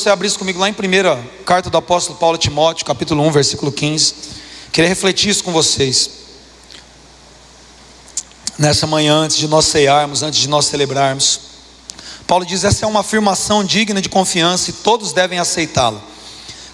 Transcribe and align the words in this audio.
você 0.00 0.08
abrisse 0.08 0.38
comigo 0.38 0.58
lá 0.58 0.66
em 0.66 0.72
primeira 0.72 1.22
carta 1.44 1.68
do 1.68 1.76
apóstolo 1.76 2.18
Paulo 2.18 2.36
a 2.36 2.38
Timóteo, 2.38 2.86
capítulo 2.86 3.22
1, 3.22 3.32
versículo 3.32 3.70
15. 3.70 4.14
Queria 4.72 4.88
refletir 4.88 5.28
isso 5.28 5.44
com 5.44 5.52
vocês. 5.52 6.08
Nessa 8.58 8.86
manhã, 8.86 9.14
antes 9.16 9.36
de 9.36 9.46
nós 9.46 9.66
cearmos, 9.66 10.22
antes 10.22 10.40
de 10.40 10.48
nós 10.48 10.64
celebrarmos. 10.64 11.40
Paulo 12.26 12.46
diz: 12.46 12.64
essa 12.64 12.86
é 12.86 12.88
uma 12.88 13.00
afirmação 13.00 13.62
digna 13.62 14.00
de 14.00 14.08
confiança 14.08 14.70
e 14.70 14.72
todos 14.72 15.12
devem 15.12 15.38
aceitá-la. 15.38 16.00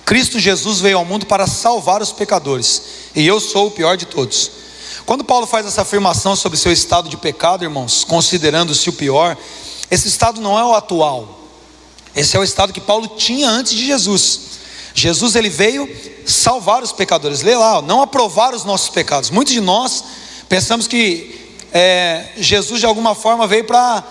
Cristo 0.04 0.38
Jesus 0.38 0.78
veio 0.78 0.98
ao 0.98 1.04
mundo 1.04 1.26
para 1.26 1.48
salvar 1.48 2.00
os 2.00 2.12
pecadores, 2.12 2.82
e 3.12 3.26
eu 3.26 3.40
sou 3.40 3.66
o 3.66 3.70
pior 3.72 3.96
de 3.96 4.06
todos. 4.06 4.52
Quando 5.04 5.24
Paulo 5.24 5.48
faz 5.48 5.66
essa 5.66 5.82
afirmação 5.82 6.36
sobre 6.36 6.56
seu 6.56 6.70
estado 6.70 7.08
de 7.08 7.16
pecado, 7.16 7.64
irmãos, 7.64 8.04
considerando-se 8.04 8.88
o 8.88 8.92
pior, 8.92 9.36
esse 9.90 10.06
estado 10.06 10.40
não 10.40 10.56
é 10.56 10.64
o 10.64 10.74
atual, 10.74 11.45
esse 12.16 12.36
é 12.36 12.40
o 12.40 12.44
estado 12.44 12.72
que 12.72 12.80
Paulo 12.80 13.08
tinha 13.08 13.48
antes 13.48 13.74
de 13.74 13.86
Jesus. 13.86 14.40
Jesus 14.94 15.36
ele 15.36 15.50
veio 15.50 15.88
salvar 16.24 16.82
os 16.82 16.90
pecadores. 16.90 17.42
Lê 17.42 17.54
lá, 17.54 17.82
não 17.82 18.00
aprovar 18.00 18.54
os 18.54 18.64
nossos 18.64 18.88
pecados. 18.88 19.28
Muitos 19.28 19.52
de 19.52 19.60
nós 19.60 20.02
pensamos 20.48 20.86
que 20.86 21.54
é, 21.72 22.30
Jesus 22.38 22.80
de 22.80 22.86
alguma 22.86 23.14
forma 23.14 23.46
veio 23.46 23.64
para 23.64 24.02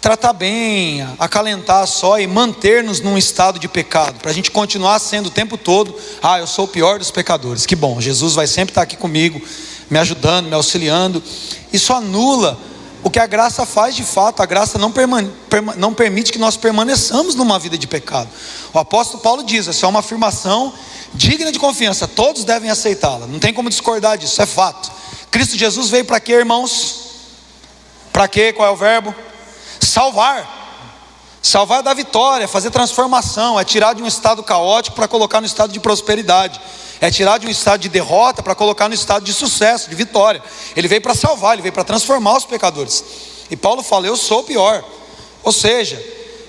tratar 0.00 0.32
bem, 0.32 1.06
acalentar 1.18 1.86
só 1.86 2.18
e 2.18 2.26
manter-nos 2.26 3.00
num 3.00 3.18
estado 3.18 3.58
de 3.58 3.68
pecado, 3.68 4.18
para 4.20 4.30
a 4.30 4.34
gente 4.34 4.50
continuar 4.50 4.98
sendo 4.98 5.26
o 5.26 5.30
tempo 5.30 5.58
todo, 5.58 5.94
ah, 6.22 6.38
eu 6.38 6.46
sou 6.46 6.64
o 6.64 6.68
pior 6.68 6.98
dos 6.98 7.10
pecadores. 7.10 7.66
Que 7.66 7.76
bom, 7.76 8.00
Jesus 8.00 8.34
vai 8.34 8.46
sempre 8.46 8.70
estar 8.70 8.82
aqui 8.82 8.96
comigo, 8.96 9.42
me 9.90 9.98
ajudando, 9.98 10.46
me 10.46 10.54
auxiliando. 10.54 11.22
Isso 11.70 11.92
anula 11.92 12.58
o 13.02 13.10
que 13.10 13.18
a 13.18 13.26
graça 13.26 13.64
faz 13.64 13.94
de 13.94 14.04
fato, 14.04 14.42
a 14.42 14.46
graça 14.46 14.78
não, 14.78 14.92
não, 15.76 15.94
permite 15.94 16.32
que 16.32 16.38
nós 16.38 16.56
permaneçamos 16.56 17.34
numa 17.34 17.58
vida 17.58 17.78
de 17.78 17.86
pecado. 17.86 18.28
O 18.72 18.78
apóstolo 18.78 19.22
Paulo 19.22 19.42
diz: 19.42 19.68
essa 19.68 19.86
é 19.86 19.88
uma 19.88 20.00
afirmação 20.00 20.72
digna 21.14 21.50
de 21.50 21.58
confiança, 21.58 22.06
todos 22.06 22.44
devem 22.44 22.70
aceitá-la, 22.70 23.26
não 23.26 23.38
tem 23.38 23.52
como 23.52 23.68
discordar 23.68 24.18
disso, 24.18 24.40
é 24.40 24.46
fato. 24.46 24.90
Cristo 25.30 25.56
Jesus 25.56 25.88
veio 25.88 26.04
para 26.04 26.20
quê, 26.20 26.32
irmãos? 26.32 27.10
Para 28.12 28.28
quê? 28.28 28.52
Qual 28.52 28.68
é 28.68 28.70
o 28.70 28.76
verbo? 28.76 29.14
Salvar. 29.80 30.58
Salvar 31.42 31.80
é 31.80 31.82
dar 31.82 31.94
vitória, 31.94 32.46
fazer 32.46 32.70
transformação, 32.70 33.58
é 33.58 33.64
tirar 33.64 33.94
de 33.94 34.02
um 34.02 34.06
estado 34.06 34.42
caótico 34.42 34.94
para 34.94 35.08
colocar 35.08 35.40
no 35.40 35.46
estado 35.46 35.72
de 35.72 35.80
prosperidade 35.80 36.60
é 37.00 37.10
tirar 37.10 37.38
de 37.38 37.46
um 37.46 37.50
estado 37.50 37.80
de 37.80 37.88
derrota 37.88 38.42
para 38.42 38.54
colocar 38.54 38.88
no 38.88 38.94
estado 38.94 39.24
de 39.24 39.32
sucesso, 39.32 39.88
de 39.88 39.96
vitória. 39.96 40.42
Ele 40.76 40.86
veio 40.86 41.00
para 41.00 41.14
salvar, 41.14 41.54
ele 41.54 41.62
veio 41.62 41.72
para 41.72 41.84
transformar 41.84 42.36
os 42.36 42.44
pecadores. 42.44 43.04
E 43.50 43.56
Paulo 43.56 43.82
fala: 43.82 44.06
Eu 44.06 44.16
sou 44.16 44.42
pior. 44.42 44.84
Ou 45.42 45.52
seja, 45.52 46.00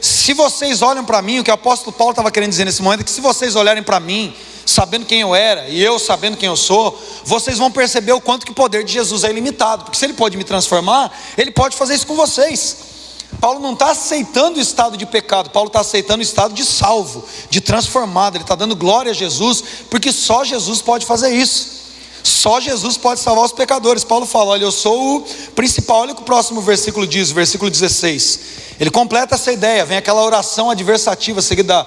se 0.01 0.33
vocês 0.33 0.81
olham 0.81 1.05
para 1.05 1.21
mim, 1.21 1.39
o 1.39 1.43
que 1.43 1.51
o 1.51 1.53
apóstolo 1.53 1.93
Paulo 1.93 2.11
estava 2.11 2.29
querendo 2.29 2.49
dizer 2.49 2.65
nesse 2.65 2.81
momento 2.81 3.01
é 3.01 3.03
que 3.03 3.11
se 3.11 3.21
vocês 3.21 3.55
olharem 3.55 3.81
para 3.81 3.99
mim, 3.99 4.35
sabendo 4.65 5.05
quem 5.05 5.21
eu 5.21 5.33
era 5.33 5.69
e 5.69 5.81
eu 5.81 5.97
sabendo 5.97 6.35
quem 6.35 6.47
eu 6.47 6.57
sou, 6.57 6.99
vocês 7.23 7.57
vão 7.57 7.71
perceber 7.71 8.11
o 8.11 8.19
quanto 8.19 8.45
que 8.45 8.51
o 8.51 8.55
poder 8.55 8.83
de 8.83 8.91
Jesus 8.91 9.23
é 9.23 9.29
ilimitado, 9.29 9.85
porque 9.85 9.97
se 9.97 10.05
ele 10.05 10.13
pode 10.13 10.35
me 10.37 10.43
transformar, 10.43 11.11
ele 11.37 11.51
pode 11.51 11.77
fazer 11.77 11.95
isso 11.95 12.05
com 12.05 12.15
vocês. 12.15 12.90
Paulo 13.41 13.59
não 13.59 13.73
está 13.73 13.89
aceitando 13.89 14.59
o 14.59 14.61
estado 14.61 14.95
de 14.95 15.05
pecado, 15.07 15.49
Paulo 15.49 15.67
está 15.67 15.79
aceitando 15.79 16.19
o 16.19 16.23
estado 16.23 16.53
de 16.53 16.63
salvo, 16.63 17.25
de 17.49 17.59
transformado, 17.59 18.37
ele 18.37 18.43
está 18.43 18.53
dando 18.53 18.75
glória 18.75 19.09
a 19.09 19.15
Jesus, 19.15 19.63
porque 19.89 20.11
só 20.11 20.43
Jesus 20.43 20.79
pode 20.79 21.07
fazer 21.07 21.33
isso. 21.33 21.81
Só 22.23 22.59
Jesus 22.59 22.97
pode 22.97 23.19
salvar 23.19 23.45
os 23.45 23.51
pecadores. 23.51 24.03
Paulo 24.03 24.27
fala: 24.27 24.51
Olha, 24.51 24.63
eu 24.63 24.71
sou 24.71 25.17
o 25.17 25.21
principal. 25.55 26.01
Olha 26.01 26.11
o 26.11 26.15
que 26.15 26.21
o 26.21 26.25
próximo 26.25 26.61
versículo 26.61 27.07
diz, 27.07 27.31
versículo 27.31 27.71
16. 27.71 28.39
Ele 28.79 28.91
completa 28.91 29.33
essa 29.33 29.51
ideia, 29.51 29.85
vem 29.85 29.97
aquela 29.97 30.23
oração 30.23 30.69
adversativa 30.69 31.41
seguida 31.41 31.85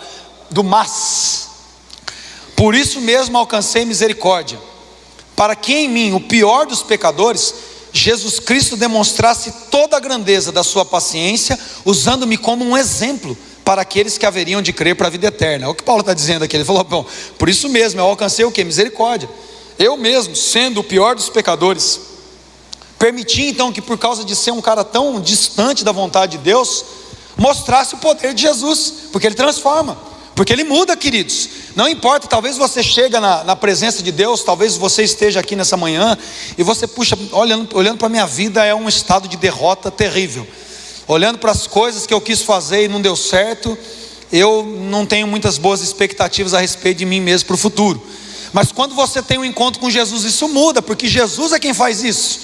do 0.50 0.64
mas. 0.64 1.48
Por 2.56 2.74
isso 2.74 3.00
mesmo 3.00 3.39
alcancei 3.39 3.84
misericórdia, 3.84 4.58
para 5.36 5.55
que 5.55 5.72
em 5.72 5.89
mim, 5.89 6.12
o 6.12 6.20
pior 6.20 6.66
dos 6.66 6.83
pecadores, 6.83 7.55
Jesus 7.97 8.41
Cristo 8.41 8.77
demonstrasse 8.77 9.55
toda 9.70 9.96
a 9.96 10.01
grandeza 10.01 10.51
da 10.51 10.64
sua 10.64 10.85
paciência, 10.85 11.57
usando-me 11.85 12.36
como 12.36 12.64
um 12.64 12.77
exemplo 12.77 13.39
para 13.64 13.83
aqueles 13.83 14.18
que 14.18 14.27
haveriam 14.27 14.61
de 14.61 14.73
crer 14.73 14.96
para 14.96 15.07
a 15.07 15.11
vida 15.11 15.29
eterna. 15.29 15.67
É 15.67 15.68
o 15.68 15.74
que 15.77 15.85
Paulo 15.85 16.01
está 16.01 16.13
dizendo 16.13 16.45
aqui. 16.45 16.57
Ele 16.57 16.64
falou: 16.64 16.83
bom, 16.83 17.07
por 17.39 17.48
isso 17.48 17.68
mesmo 17.68 18.01
eu 18.01 18.05
alcancei 18.05 18.45
o 18.45 18.51
que? 18.51 18.64
Misericórdia. 18.64 19.30
Eu 19.79 19.96
mesmo, 19.96 20.35
sendo 20.35 20.80
o 20.80 20.85
pior 20.85 21.14
dos 21.14 21.29
pecadores, 21.29 22.01
permiti 22.98 23.42
então 23.42 23.73
que, 23.73 23.80
por 23.80 23.97
causa 23.97 24.24
de 24.24 24.35
ser 24.35 24.51
um 24.51 24.61
cara 24.61 24.83
tão 24.83 25.20
distante 25.20 25.85
da 25.85 25.92
vontade 25.92 26.36
de 26.36 26.42
Deus, 26.42 26.85
mostrasse 27.36 27.95
o 27.95 27.98
poder 27.98 28.35
de 28.35 28.42
Jesus, 28.42 28.92
porque 29.13 29.29
ele 29.29 29.36
transforma. 29.36 29.97
Porque 30.34 30.52
ele 30.52 30.64
muda, 30.64 30.96
queridos. 30.96 31.48
Não 31.77 31.89
importa, 31.89 32.27
talvez 32.27 32.56
você 32.56 32.83
chega 32.83 33.20
na, 33.20 33.45
na, 33.45 33.56
presença 33.56 34.02
de 34.02 34.11
Deus, 34.11 34.42
talvez 34.42 34.77
você 34.77 35.05
esteja 35.05 35.40
aqui 35.40 35.55
nessa 35.55 35.77
manhã 35.77 36.18
e 36.58 36.62
você 36.62 36.86
puxa, 36.86 37.17
olhando, 37.33 37.77
olhando 37.77 37.98
para 37.98 38.08
a 38.08 38.11
minha 38.11 38.27
vida 38.27 38.64
é 38.64 38.74
um 38.74 38.89
estado 38.89 39.28
de 39.28 39.36
derrota 39.36 39.90
terrível. 39.90 40.46
Olhando 41.06 41.39
para 41.39 41.52
as 41.52 41.67
coisas 41.67 42.06
que 42.06 42.14
eu 42.14 42.20
quis 42.20 42.42
fazer 42.42 42.84
e 42.84 42.89
não 42.89 43.00
deu 43.00 43.14
certo, 43.14 43.78
eu 44.33 44.64
não 44.64 45.06
tenho 45.06 45.27
muitas 45.27 45.56
boas 45.56 45.80
expectativas 45.80 46.55
a 46.55 46.61
respeito 46.61 46.98
de 46.98 47.05
mim 47.05 47.20
mesmo 47.20 47.46
para 47.46 47.55
o 47.55 47.58
futuro. 47.58 48.02
Mas 48.52 48.73
quando 48.73 48.94
você 48.94 49.23
tem 49.23 49.39
um 49.39 49.44
encontro 49.44 49.80
com 49.80 49.90
Jesus, 49.90 50.24
isso 50.24 50.48
muda, 50.48 50.80
porque 50.80 51.06
Jesus 51.06 51.52
é 51.52 51.61
quem 51.61 51.74
faz 51.74 52.02
isso. 52.02 52.40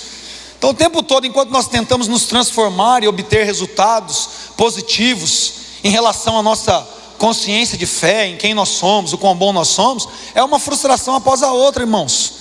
Então, 0.58 0.70
o 0.70 0.74
tempo 0.74 1.02
todo, 1.02 1.26
enquanto 1.26 1.50
nós 1.50 1.66
tentamos 1.66 2.06
nos 2.06 2.24
transformar 2.26 3.02
e 3.02 3.08
obter 3.08 3.44
resultados 3.44 4.28
positivos 4.56 5.52
em 5.82 5.88
relação 5.88 6.38
à 6.38 6.42
nossa 6.42 6.86
consciência 7.20 7.76
de 7.76 7.84
fé 7.84 8.28
em 8.28 8.36
quem 8.38 8.54
nós 8.54 8.70
somos, 8.70 9.12
o 9.12 9.18
quão 9.18 9.36
bom 9.36 9.52
nós 9.52 9.68
somos, 9.68 10.08
é 10.34 10.42
uma 10.42 10.58
frustração 10.58 11.14
após 11.14 11.42
a 11.42 11.52
outra, 11.52 11.82
irmãos. 11.82 12.32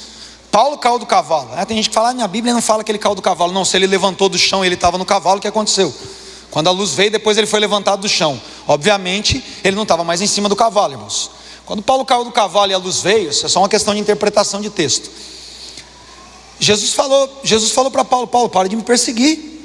Paulo 0.50 0.78
caiu 0.78 0.98
do 0.98 1.06
cavalo. 1.06 1.50
Né? 1.50 1.66
Tem 1.66 1.76
gente 1.76 1.90
que 1.90 1.94
fala, 1.94 2.12
ah, 2.12 2.14
minha 2.14 2.28
Bíblia 2.30 2.54
não 2.54 2.62
fala 2.62 2.82
que 2.82 2.90
ele 2.90 2.98
caiu 2.98 3.14
do 3.14 3.22
cavalo. 3.22 3.52
Não, 3.52 3.66
se 3.66 3.76
ele 3.76 3.86
levantou 3.86 4.30
do 4.30 4.38
chão 4.38 4.64
e 4.64 4.70
ele 4.70 4.76
estava 4.76 4.98
no 4.98 5.04
cavalo, 5.04 5.38
o 5.38 5.42
que 5.42 5.50
aconteceu? 5.50 5.94
Quando 6.50 6.70
a 6.70 6.72
luz 6.72 6.92
veio, 6.92 7.12
depois 7.12 7.38
ele 7.38 7.46
foi 7.46 7.60
levantado 7.60 8.00
do 8.00 8.08
chão. 8.08 8.42
Obviamente, 8.66 9.44
ele 9.66 9.76
não 9.76 9.84
estava 9.84 10.06
mais 10.06 10.22
em 10.22 10.28
cima 10.28 10.48
do 10.48 10.56
cavalo, 10.56 10.94
irmãos. 10.94 11.30
Quando 11.66 11.84
Paulo 11.84 12.06
caiu 12.06 12.24
do 12.24 12.32
cavalo 12.32 12.72
e 12.72 12.74
a 12.74 12.78
luz 12.78 13.02
veio, 13.02 13.32
isso 13.32 13.46
é 13.46 13.50
só 13.50 13.60
uma 13.60 13.70
questão 13.70 13.94
de 13.94 14.00
interpretação 14.00 14.62
de 14.62 14.70
texto. 14.70 15.12
Jesus 16.58 16.94
falou, 16.94 17.30
Jesus 17.44 17.74
falou 17.74 17.92
para 17.92 18.06
Paulo, 18.06 18.28
Paulo, 18.28 18.48
para 18.48 18.70
de 18.70 18.78
me 18.78 18.84
perseguir. 18.84 19.59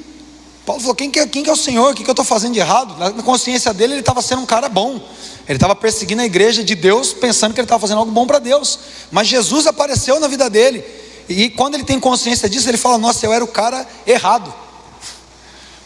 Paulo 0.65 0.81
falou: 0.81 0.95
quem 0.95 1.11
que, 1.11 1.19
é, 1.19 1.27
quem 1.27 1.43
que 1.43 1.49
é 1.49 1.53
o 1.53 1.57
Senhor? 1.57 1.91
O 1.91 1.95
que, 1.95 2.03
que 2.03 2.09
eu 2.09 2.13
estou 2.13 2.25
fazendo 2.25 2.53
de 2.53 2.59
errado? 2.59 2.97
Na 2.97 3.23
consciência 3.23 3.73
dele, 3.73 3.93
ele 3.93 3.99
estava 3.99 4.21
sendo 4.21 4.41
um 4.41 4.45
cara 4.45 4.67
bom. 4.67 4.99
Ele 5.47 5.57
estava 5.57 5.75
perseguindo 5.75 6.23
a 6.23 6.25
igreja 6.25 6.63
de 6.63 6.73
Deus, 6.73 7.13
pensando 7.13 7.53
que 7.53 7.59
ele 7.59 7.65
estava 7.65 7.79
fazendo 7.79 7.99
algo 7.99 8.11
bom 8.11 8.25
para 8.25 8.39
Deus. 8.39 8.79
Mas 9.11 9.27
Jesus 9.27 9.67
apareceu 9.67 10.19
na 10.19 10.27
vida 10.27 10.49
dele. 10.49 10.83
E 11.29 11.49
quando 11.51 11.75
ele 11.75 11.83
tem 11.83 11.99
consciência 11.99 12.49
disso, 12.49 12.67
ele 12.67 12.77
fala: 12.77 12.97
Nossa, 12.97 13.25
eu 13.25 13.31
era 13.31 13.43
o 13.43 13.47
cara 13.47 13.87
errado. 14.07 14.51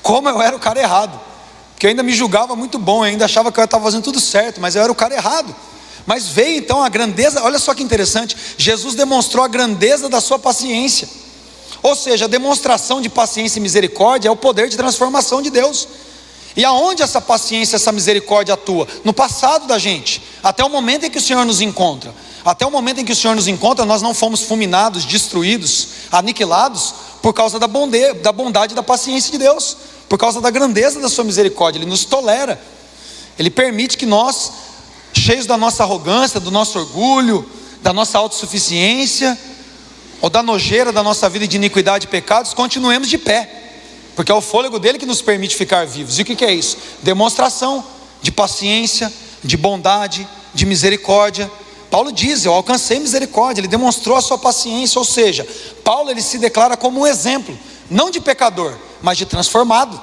Como 0.01 0.29
eu 0.29 0.41
era 0.41 0.56
o 0.56 0.59
cara 0.59 0.79
errado. 0.79 1.19
Porque 1.73 1.85
eu 1.85 1.89
ainda 1.89 2.03
me 2.03 2.13
julgava 2.13 2.56
muito 2.56 2.78
bom, 2.78 3.06
eu 3.06 3.12
ainda 3.12 3.25
achava 3.25 3.51
que 3.51 3.59
eu 3.59 3.63
estava 3.63 3.84
fazendo 3.84 4.03
tudo 4.03 4.19
certo, 4.19 4.59
mas 4.59 4.75
eu 4.75 4.81
era 4.81 4.91
o 4.91 4.95
cara 4.95 5.16
errado. 5.16 5.56
Mas 6.06 6.28
veio 6.28 6.57
então 6.57 6.84
a 6.84 6.89
grandeza, 6.89 7.44
olha 7.44 7.59
só 7.59 7.73
que 7.73 7.84
interessante: 7.84 8.35
Jesus 8.57 8.95
demonstrou 8.95 9.44
a 9.44 9.47
grandeza 9.47 10.07
da 10.07 10.22
sua 10.22 10.39
paciência. 10.39 11.07
Ou 11.81 11.95
seja, 11.95 12.25
a 12.25 12.28
demonstração 12.28 13.01
de 13.01 13.09
paciência 13.09 13.59
e 13.59 13.62
misericórdia 13.62 14.29
é 14.29 14.31
o 14.31 14.35
poder 14.35 14.69
de 14.69 14.78
transformação 14.78 15.41
de 15.41 15.50
Deus. 15.50 15.88
E 16.56 16.66
aonde 16.66 17.01
essa 17.01 17.22
paciência, 17.22 17.75
essa 17.75 17.91
misericórdia 17.91 18.56
atua? 18.56 18.88
No 19.03 19.13
passado 19.13 19.67
da 19.67 19.78
gente, 19.78 20.22
até 20.44 20.63
o 20.63 20.69
momento 20.69 21.06
em 21.06 21.09
que 21.09 21.18
o 21.18 21.22
Senhor 21.22 21.45
nos 21.45 21.62
encontra. 21.62 22.13
Até 22.44 22.66
o 22.66 22.72
momento 22.72 23.00
em 23.00 23.06
que 23.06 23.12
o 23.12 23.16
Senhor 23.16 23.35
nos 23.35 23.47
encontra, 23.47 23.85
nós 23.85 24.01
não 24.01 24.13
fomos 24.13 24.41
fulminados, 24.41 25.06
destruídos, 25.06 25.88
aniquilados 26.12 26.94
por 27.22 27.34
causa 27.34 27.59
da 27.59 27.68
bondade, 27.68 28.19
da 28.19 28.31
bondade 28.31 28.73
e 28.73 28.75
da 28.75 28.84
paciência 28.84 29.31
de 29.31 29.38
Deus, 29.38 29.78
por 30.07 30.18
causa 30.18 30.41
da 30.41 30.50
grandeza 30.50 31.00
da 31.00 31.09
sua 31.09 31.23
misericórdia. 31.23 31.79
Ele 31.79 31.85
nos 31.85 32.06
tolera. 32.06 32.59
Ele 33.38 33.50
permite 33.50 33.97
que 33.97 34.06
nós, 34.06 34.51
cheios 35.13 35.45
da 35.45 35.57
nossa 35.57 35.84
arrogância, 35.84 36.39
do 36.39 36.50
nosso 36.50 36.80
orgulho, 36.80 37.45
da 37.81 37.94
nossa 37.94 38.18
autossuficiência, 38.18 39.38
ou 40.21 40.30
da 40.30 40.44
nojeira 40.44 40.92
da 40.92 41.04
nossa 41.04 41.30
vida 41.30 41.48
de 41.48 41.56
iniquidade 41.56 42.06
e 42.06 42.10
pecados, 42.10 42.54
continuemos 42.54 43.07
de 43.07 43.18
pé, 43.18 43.50
porque 44.16 44.31
é 44.31 44.36
o 44.36 44.42
fôlego 44.42 44.80
dele 44.80 44.98
que 44.98 45.06
nos 45.06 45.21
permite 45.21 45.56
ficar 45.56 45.86
vivos. 45.86 46.19
E 46.19 46.21
o 46.21 46.25
que 46.25 46.44
é 46.44 46.54
isso? 46.54 46.77
Demonstração 47.01 47.83
de 48.21 48.31
paciência, 48.31 49.12
de 49.44 49.56
bondade, 49.56 50.27
de 50.54 50.66
misericórdia. 50.66 51.50
Paulo 51.89 52.12
diz: 52.12 52.45
Eu 52.45 52.54
alcancei 52.54 53.00
misericórdia, 53.00 53.62
ele 53.62 53.68
demonstrou 53.68 54.18
a 54.18 54.21
sua 54.21 54.38
paciência, 54.38 55.00
ou 55.00 55.06
seja, 55.06 55.48
Paulo 55.83 56.12
ele 56.12 56.22
se 56.22 56.38
declara 56.38 56.75
como 56.75 57.01
um 57.01 57.07
exemplo, 57.07 57.57
não 57.89 58.12
de 58.12 58.19
pecador, 58.19 58.75
mas 59.01 59.18
de 59.18 59.25
transformado. 59.25 60.00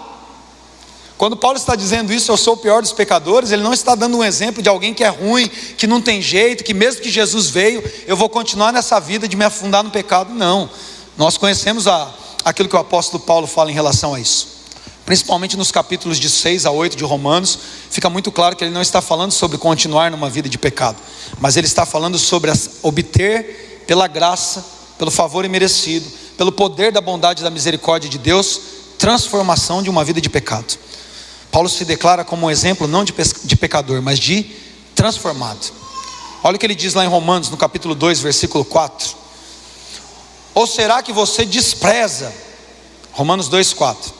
Quando 1.18 1.34
Paulo 1.36 1.56
está 1.56 1.74
dizendo 1.74 2.12
isso, 2.12 2.30
eu 2.30 2.36
sou 2.36 2.54
o 2.54 2.56
pior 2.58 2.82
dos 2.82 2.92
pecadores, 2.92 3.50
ele 3.50 3.62
não 3.62 3.72
está 3.72 3.94
dando 3.94 4.18
um 4.18 4.24
exemplo 4.24 4.62
de 4.62 4.68
alguém 4.68 4.92
que 4.92 5.02
é 5.02 5.08
ruim, 5.08 5.48
que 5.48 5.86
não 5.86 6.00
tem 6.00 6.20
jeito, 6.20 6.62
que 6.62 6.74
mesmo 6.74 7.00
que 7.00 7.10
Jesus 7.10 7.48
veio, 7.48 7.82
eu 8.06 8.16
vou 8.16 8.28
continuar 8.28 8.70
nessa 8.70 9.00
vida 9.00 9.26
de 9.26 9.34
me 9.34 9.44
afundar 9.44 9.82
no 9.82 9.90
pecado. 9.90 10.34
Não. 10.34 10.68
Nós 11.16 11.38
conhecemos 11.38 11.88
a, 11.88 12.12
aquilo 12.44 12.68
que 12.68 12.76
o 12.76 12.78
apóstolo 12.78 13.22
Paulo 13.22 13.46
fala 13.46 13.70
em 13.70 13.74
relação 13.74 14.14
a 14.14 14.20
isso. 14.20 14.56
principalmente 15.06 15.56
nos 15.56 15.70
capítulos 15.70 16.18
de 16.18 16.28
6 16.28 16.66
a 16.66 16.70
8 16.70 16.96
de 16.96 17.04
Romanos, 17.04 17.58
fica 17.90 18.10
muito 18.10 18.30
claro 18.30 18.54
que 18.54 18.64
ele 18.64 18.72
não 18.72 18.82
está 18.82 19.00
falando 19.00 19.32
sobre 19.32 19.56
continuar 19.56 20.10
numa 20.10 20.28
vida 20.28 20.48
de 20.48 20.58
pecado, 20.58 20.98
mas 21.40 21.56
ele 21.56 21.66
está 21.66 21.86
falando 21.86 22.18
sobre 22.18 22.52
obter 22.82 23.84
pela 23.86 24.06
graça, 24.06 24.64
pelo 24.98 25.10
favor 25.10 25.44
imerecido, 25.44 26.06
pelo 26.36 26.52
poder 26.52 26.92
da 26.92 27.00
bondade 27.00 27.40
e 27.40 27.44
da 27.44 27.50
misericórdia 27.50 28.10
de 28.10 28.18
Deus, 28.18 28.60
transformação 28.98 29.82
de 29.82 29.88
uma 29.88 30.04
vida 30.04 30.20
de 30.20 30.28
pecado. 30.28 30.85
Paulo 31.50 31.68
se 31.68 31.84
declara 31.84 32.24
como 32.24 32.46
um 32.46 32.50
exemplo 32.50 32.86
não 32.86 33.04
de, 33.04 33.14
de 33.44 33.56
pecador, 33.56 34.02
mas 34.02 34.18
de 34.18 34.44
transformado. 34.94 35.72
Olha 36.42 36.56
o 36.56 36.58
que 36.58 36.66
ele 36.66 36.74
diz 36.74 36.94
lá 36.94 37.04
em 37.04 37.08
Romanos, 37.08 37.50
no 37.50 37.56
capítulo 37.56 37.94
2, 37.94 38.20
versículo 38.20 38.64
4. 38.64 39.16
Ou 40.54 40.66
será 40.66 41.02
que 41.02 41.12
você 41.12 41.44
despreza, 41.44 42.32
Romanos 43.12 43.48
2, 43.48 43.72
4. 43.72 44.14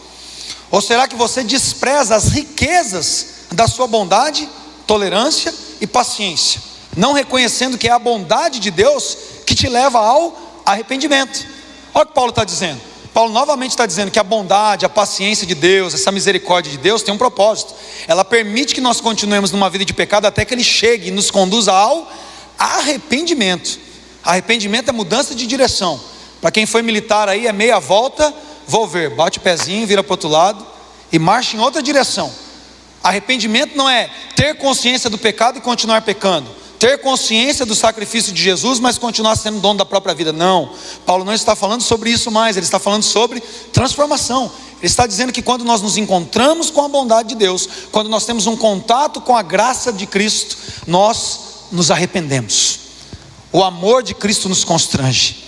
Ou 0.71 0.81
será 0.81 1.07
que 1.07 1.17
você 1.17 1.45
despreza 1.45 2.17
as 2.17 2.29
riquezas 2.29 3.27
da 3.53 3.69
sua 3.69 3.87
bondade, 3.87 4.49
tolerância 4.87 5.55
e 5.81 5.87
paciência, 5.87 6.61
não 6.97 7.13
reconhecendo 7.13 7.79
que 7.79 7.89
é 7.89 7.93
a 7.93 7.99
bondade 7.99 8.59
de 8.59 8.71
Deus 8.71 9.17
que 9.47 9.55
te 9.55 9.69
leva 9.69 9.99
ao 9.99 10.63
arrependimento? 10.67 11.47
Olha 11.95 12.05
o 12.05 12.09
que 12.09 12.15
Paulo 12.15 12.31
está 12.31 12.45
dizendo. 12.45 12.81
Paulo 13.17 13.33
novamente 13.33 13.71
está 13.71 13.87
dizendo 13.87 14.11
que 14.11 14.19
a 14.19 14.23
bondade, 14.23 14.85
a 14.85 14.91
paciência 14.91 15.47
de 15.47 15.55
Deus, 15.55 15.95
essa 15.95 16.13
misericórdia 16.13 16.71
de 16.71 16.77
Deus 16.77 17.03
tem 17.03 17.15
um 17.15 17.17
propósito. 17.17 17.73
Ela 18.07 18.23
permite 18.27 18.75
que 18.75 18.81
nós 18.83 19.01
continuemos 19.01 19.51
numa 19.51 19.71
vida 19.71 19.87
de 19.87 19.95
pecado 19.95 20.27
até 20.27 20.45
que 20.45 20.53
Ele 20.53 20.63
chegue 20.63 21.09
e 21.09 21.11
nos 21.11 21.31
conduza 21.31 21.73
ao 21.73 22.13
arrependimento. 22.59 23.81
Arrependimento 24.23 24.91
é 24.91 24.93
mudança 24.93 25.35
de 25.35 25.47
direção. 25.47 25.99
Para 26.43 26.51
quem 26.51 26.67
foi 26.67 26.83
militar 26.83 27.27
aí, 27.27 27.47
é 27.47 27.55
meia 27.55 27.79
volta, 27.81 28.35
vou 28.69 28.87
ver, 28.87 29.09
bate 29.09 29.39
o 29.39 29.41
pezinho, 29.41 29.87
vira 29.87 30.03
para 30.03 30.11
o 30.11 30.13
outro 30.13 30.29
lado 30.29 30.67
e 31.11 31.19
marcha 31.19 31.57
em 31.57 31.61
outra 31.61 31.83
direção. 31.83 32.31
Arrependimento 33.03 33.79
não 33.79 33.89
é 33.89 34.11
ter 34.37 34.57
consciência 34.57 35.09
do 35.09 35.17
pecado 35.17 35.57
e 35.57 35.63
continuar 35.63 36.03
pecando 36.03 36.51
ter 36.79 36.99
consciência 36.99 37.65
do 37.65 37.75
sacrifício 37.75 38.33
de 38.33 38.43
Jesus, 38.43 38.79
mas 38.79 38.99
continuar 38.99 39.37
sendo 39.37 39.61
dono 39.61 39.79
da 39.79 39.85
própria 39.85 40.15
vida. 40.15 40.33
Não, 40.33 40.71
Paulo 41.05 41.25
não 41.25 41.33
está 41.33 41.57
falando 41.57 41.83
sobre 41.83 42.11
isso 42.11 42.31
mais, 42.31 42.57
ele 42.57 42.67
está 42.67 42.79
falando 42.79 43.03
sobre 43.03 43.41
transformação. 43.73 44.51
Ele 44.79 44.87
está 44.87 45.07
dizendo 45.07 45.33
que 45.33 45.41
quando 45.41 45.65
nós 45.65 45.81
nos 45.81 45.97
encontramos 45.97 46.71
com 46.71 46.83
a 46.83 46.89
bondade 46.89 47.31
de 47.31 47.35
Deus, 47.35 47.67
quando 47.91 48.11
nós 48.11 48.27
temos 48.27 48.47
um 48.47 48.57
contato 48.57 49.21
com 49.23 49.35
a 49.35 49.43
graça 49.43 49.93
de 49.93 50.07
Cristo, 50.07 50.59
nós 50.87 51.41
nos 51.73 51.91
arrependemos. 51.91 52.81
O 53.53 53.65
amor 53.65 54.03
de 54.03 54.15
Cristo 54.15 54.49
nos 54.49 54.65
constrange. 54.65 55.45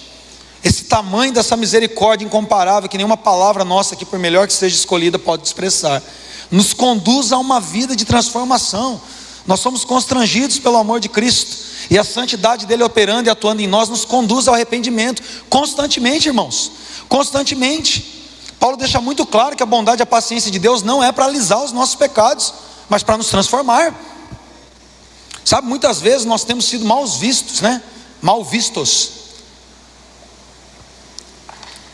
Esse 0.64 0.84
tamanho 0.84 1.32
dessa 1.32 1.56
misericórdia 1.56 2.24
incomparável, 2.24 2.88
que 2.88 2.96
nenhuma 2.96 3.16
palavra 3.16 3.64
nossa 3.64 3.94
aqui, 3.94 4.04
por 4.04 4.18
melhor 4.18 4.46
que 4.46 4.52
seja 4.52 4.74
escolhida, 4.74 5.18
pode 5.18 5.46
expressar, 5.46 6.02
nos 6.50 6.72
conduz 6.72 7.30
a 7.30 7.38
uma 7.38 7.60
vida 7.60 7.94
de 7.94 8.04
transformação. 8.04 9.00
Nós 9.46 9.60
somos 9.60 9.84
constrangidos 9.84 10.58
pelo 10.58 10.76
amor 10.76 11.00
de 11.00 11.08
Cristo, 11.08 11.68
e 11.90 11.98
a 11.98 12.04
santidade 12.04 12.66
dele 12.66 12.82
operando 12.82 13.28
e 13.28 13.30
atuando 13.30 13.62
em 13.62 13.66
nós 13.66 13.88
nos 13.88 14.04
conduz 14.04 14.46
ao 14.46 14.54
arrependimento 14.54 15.22
constantemente, 15.48 16.28
irmãos. 16.28 16.72
Constantemente. 17.08 18.16
Paulo 18.58 18.76
deixa 18.76 19.00
muito 19.00 19.24
claro 19.24 19.56
que 19.56 19.62
a 19.62 19.66
bondade 19.66 20.02
e 20.02 20.04
a 20.04 20.06
paciência 20.06 20.50
de 20.50 20.58
Deus 20.58 20.82
não 20.82 21.02
é 21.02 21.12
para 21.12 21.26
alisar 21.26 21.62
os 21.62 21.72
nossos 21.72 21.94
pecados, 21.94 22.52
mas 22.88 23.02
para 23.02 23.16
nos 23.16 23.28
transformar. 23.28 23.94
Sabe, 25.44 25.66
muitas 25.66 26.00
vezes 26.00 26.26
nós 26.26 26.44
temos 26.44 26.66
sido 26.66 26.84
mal 26.84 27.06
vistos, 27.06 27.60
né? 27.60 27.82
Mal 28.20 28.44
vistos. 28.44 29.10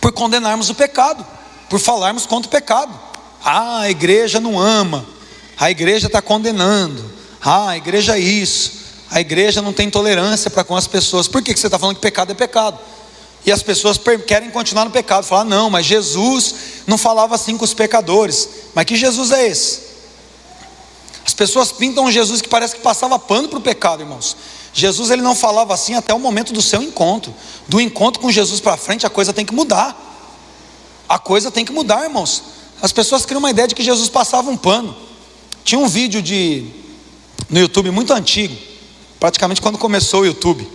Por 0.00 0.12
condenarmos 0.12 0.70
o 0.70 0.74
pecado, 0.74 1.24
por 1.70 1.78
falarmos 1.78 2.26
contra 2.26 2.48
o 2.48 2.50
pecado. 2.50 2.98
Ah, 3.44 3.80
a 3.80 3.90
igreja 3.90 4.40
não 4.40 4.58
ama, 4.58 5.06
a 5.56 5.70
igreja 5.70 6.06
está 6.06 6.20
condenando, 6.20 7.13
ah, 7.44 7.70
a 7.70 7.76
igreja 7.76 8.16
é 8.16 8.20
isso. 8.20 8.72
A 9.10 9.20
igreja 9.20 9.60
não 9.60 9.72
tem 9.72 9.90
tolerância 9.90 10.50
para 10.50 10.64
com 10.64 10.74
as 10.74 10.86
pessoas. 10.86 11.28
Por 11.28 11.42
que, 11.42 11.52
que 11.52 11.60
você 11.60 11.66
está 11.66 11.78
falando 11.78 11.96
que 11.96 12.00
pecado 12.00 12.32
é 12.32 12.34
pecado? 12.34 12.78
E 13.44 13.52
as 13.52 13.62
pessoas 13.62 14.00
querem 14.26 14.50
continuar 14.50 14.86
no 14.86 14.90
pecado. 14.90 15.24
Falar, 15.24 15.44
não, 15.44 15.68
mas 15.68 15.84
Jesus 15.84 16.54
não 16.86 16.96
falava 16.96 17.34
assim 17.34 17.58
com 17.58 17.64
os 17.64 17.74
pecadores. 17.74 18.48
Mas 18.74 18.86
que 18.86 18.96
Jesus 18.96 19.30
é 19.30 19.46
esse? 19.46 19.80
As 21.26 21.34
pessoas 21.34 21.70
pintam 21.70 22.04
um 22.04 22.10
Jesus 22.10 22.40
que 22.40 22.48
parece 22.48 22.76
que 22.76 22.80
passava 22.80 23.18
pano 23.18 23.46
para 23.46 23.58
o 23.58 23.62
pecado, 23.62 24.00
irmãos. 24.00 24.34
Jesus 24.72 25.10
ele 25.10 25.20
não 25.20 25.34
falava 25.34 25.74
assim 25.74 25.94
até 25.94 26.14
o 26.14 26.18
momento 26.18 26.50
do 26.50 26.62
seu 26.62 26.82
encontro. 26.82 27.34
Do 27.68 27.78
encontro 27.78 28.22
com 28.22 28.30
Jesus 28.30 28.58
para 28.58 28.78
frente, 28.78 29.06
a 29.06 29.10
coisa 29.10 29.34
tem 29.34 29.44
que 29.44 29.54
mudar. 29.54 29.94
A 31.06 31.18
coisa 31.18 31.50
tem 31.50 31.64
que 31.64 31.72
mudar, 31.72 32.04
irmãos. 32.04 32.42
As 32.80 32.90
pessoas 32.90 33.26
criam 33.26 33.38
uma 33.38 33.50
ideia 33.50 33.68
de 33.68 33.74
que 33.74 33.82
Jesus 33.82 34.08
passava 34.08 34.50
um 34.50 34.56
pano. 34.56 34.96
Tinha 35.62 35.78
um 35.78 35.86
vídeo 35.86 36.22
de 36.22 36.83
no 37.48 37.58
YouTube 37.58 37.90
muito 37.90 38.12
antigo, 38.12 38.56
praticamente 39.20 39.60
quando 39.60 39.78
começou 39.78 40.22
o 40.22 40.26
YouTube. 40.26 40.68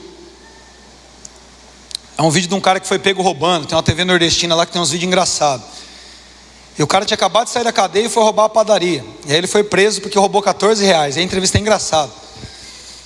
É 2.17 2.21
um 2.21 2.29
vídeo 2.29 2.49
de 2.49 2.55
um 2.55 2.59
cara 2.59 2.81
que 2.81 2.87
foi 2.87 2.99
pego 2.99 3.21
roubando. 3.21 3.65
Tem 3.65 3.77
uma 3.77 3.83
TV 3.83 4.03
nordestina 4.03 4.53
lá 4.53 4.65
que 4.65 4.73
tem 4.73 4.81
uns 4.81 4.91
vídeos 4.91 5.07
engraçados. 5.07 5.65
E 6.77 6.83
o 6.83 6.87
cara 6.87 7.05
tinha 7.05 7.15
acabado 7.15 7.45
de 7.45 7.51
sair 7.51 7.63
da 7.63 7.71
cadeia 7.71 8.07
e 8.07 8.09
foi 8.09 8.21
roubar 8.23 8.43
a 8.43 8.49
padaria. 8.49 9.05
E 9.25 9.31
aí 9.31 9.37
ele 9.37 9.47
foi 9.47 9.63
preso 9.63 10.01
porque 10.01 10.19
roubou 10.19 10.41
14 10.41 10.83
reais. 10.83 11.15
E 11.15 11.19
a 11.19 11.23
entrevista 11.23 11.57
é 11.57 11.61
engraçada. 11.61 12.11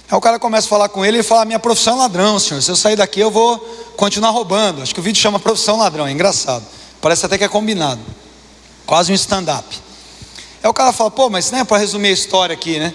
Aí 0.10 0.18
o 0.18 0.22
cara 0.22 0.40
começa 0.40 0.66
a 0.66 0.70
falar 0.70 0.90
com 0.90 1.06
ele 1.06 1.20
e 1.20 1.24
fala: 1.24 1.46
Minha 1.46 1.60
profissão 1.60 1.96
é 1.96 1.98
ladrão, 1.98 2.40
senhor. 2.40 2.62
Se 2.62 2.72
eu 2.72 2.76
sair 2.76 2.96
daqui, 2.96 3.20
eu 3.20 3.30
vou 3.30 3.58
continuar 3.96 4.32
roubando. 4.32 4.82
Acho 4.82 4.94
que 4.94 5.00
o 5.00 5.04
vídeo 5.04 5.22
chama 5.22 5.40
Profissão 5.40 5.78
Ladrão. 5.78 6.08
É 6.08 6.12
engraçado. 6.12 6.64
Parece 7.00 7.26
até 7.26 7.38
que 7.38 7.44
é 7.44 7.48
combinado. 7.48 8.02
Quase 8.86 9.12
um 9.12 9.16
stand-up. 9.16 9.80
Aí 10.64 10.70
o 10.70 10.74
cara 10.74 10.92
fala: 10.92 11.12
Pô, 11.12 11.30
mas 11.30 11.52
né, 11.52 11.64
para 11.64 11.78
resumir 11.78 12.10
a 12.10 12.12
história 12.12 12.54
aqui, 12.54 12.80
né? 12.80 12.94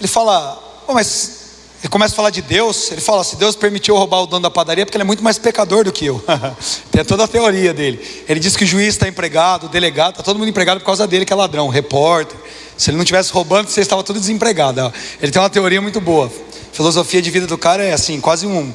Ele 0.00 0.08
fala, 0.08 0.82
oh, 0.88 0.94
mas 0.94 1.40
ele 1.82 1.88
começa 1.88 2.12
a 2.14 2.16
falar 2.16 2.30
de 2.30 2.42
Deus. 2.42 2.92
Ele 2.92 3.00
fala: 3.00 3.24
se 3.24 3.36
Deus 3.36 3.56
permitiu 3.56 3.96
roubar 3.96 4.22
o 4.22 4.26
dono 4.26 4.42
da 4.42 4.50
padaria, 4.50 4.84
porque 4.84 4.96
ele 4.96 5.02
é 5.02 5.06
muito 5.06 5.24
mais 5.24 5.38
pecador 5.38 5.84
do 5.84 5.92
que 5.92 6.06
eu. 6.06 6.22
Tem 6.92 7.04
toda 7.04 7.24
a 7.24 7.28
teoria 7.28 7.72
dele. 7.72 8.24
Ele 8.28 8.38
diz 8.38 8.54
que 8.54 8.64
o 8.64 8.66
juiz 8.66 8.88
está 8.88 9.08
empregado, 9.08 9.64
o 9.64 9.68
delegado, 9.68 10.10
está 10.10 10.22
todo 10.22 10.38
mundo 10.38 10.48
empregado 10.48 10.78
por 10.78 10.86
causa 10.86 11.06
dele, 11.06 11.24
que 11.24 11.32
é 11.32 11.36
ladrão, 11.36 11.68
repórter. 11.68 12.38
Se 12.76 12.90
ele 12.90 12.98
não 12.98 13.04
tivesse 13.04 13.32
roubando, 13.32 13.68
você 13.68 13.80
estava 13.80 14.02
tudo 14.02 14.20
desempregado. 14.20 14.92
Ele 15.22 15.32
tem 15.32 15.40
uma 15.40 15.50
teoria 15.50 15.80
muito 15.80 16.00
boa. 16.00 16.26
A 16.26 16.74
filosofia 16.74 17.22
de 17.22 17.30
vida 17.30 17.46
do 17.46 17.56
cara 17.56 17.82
é 17.82 17.92
assim, 17.92 18.20
quase 18.20 18.46
um. 18.46 18.72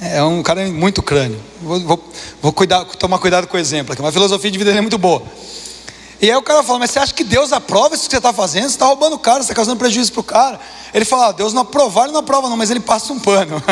É 0.00 0.22
um 0.22 0.42
cara 0.42 0.66
muito 0.68 1.02
crânio. 1.02 1.40
Vou, 1.60 1.80
vou, 1.80 2.12
vou 2.40 2.52
cuidar, 2.52 2.84
tomar 2.84 3.18
cuidado 3.18 3.46
com 3.46 3.56
o 3.56 3.60
exemplo 3.60 3.92
aqui. 3.92 4.00
Mas 4.00 4.10
a 4.10 4.12
filosofia 4.12 4.50
de 4.50 4.56
vida 4.56 4.70
dele 4.70 4.78
é 4.78 4.82
muito 4.82 4.98
boa. 4.98 5.22
E 6.20 6.30
aí 6.30 6.36
o 6.36 6.42
cara 6.42 6.62
fala, 6.62 6.80
mas 6.80 6.90
você 6.90 6.98
acha 6.98 7.14
que 7.14 7.22
Deus 7.22 7.52
aprova 7.52 7.94
isso 7.94 8.04
que 8.04 8.10
você 8.10 8.16
está 8.16 8.32
fazendo? 8.32 8.64
Você 8.64 8.70
está 8.70 8.86
roubando 8.86 9.14
o 9.14 9.18
cara, 9.18 9.38
você 9.38 9.44
está 9.44 9.54
causando 9.54 9.78
prejuízo 9.78 10.12
para 10.12 10.20
o 10.20 10.24
cara. 10.24 10.60
Ele 10.92 11.04
fala, 11.04 11.28
ah, 11.28 11.32
Deus 11.32 11.52
não 11.52 11.62
aprova, 11.62 12.02
ele 12.02 12.12
não 12.12 12.20
aprova 12.20 12.48
não, 12.48 12.56
mas 12.56 12.70
ele 12.70 12.80
passa 12.80 13.12
um 13.12 13.20
pano. 13.20 13.62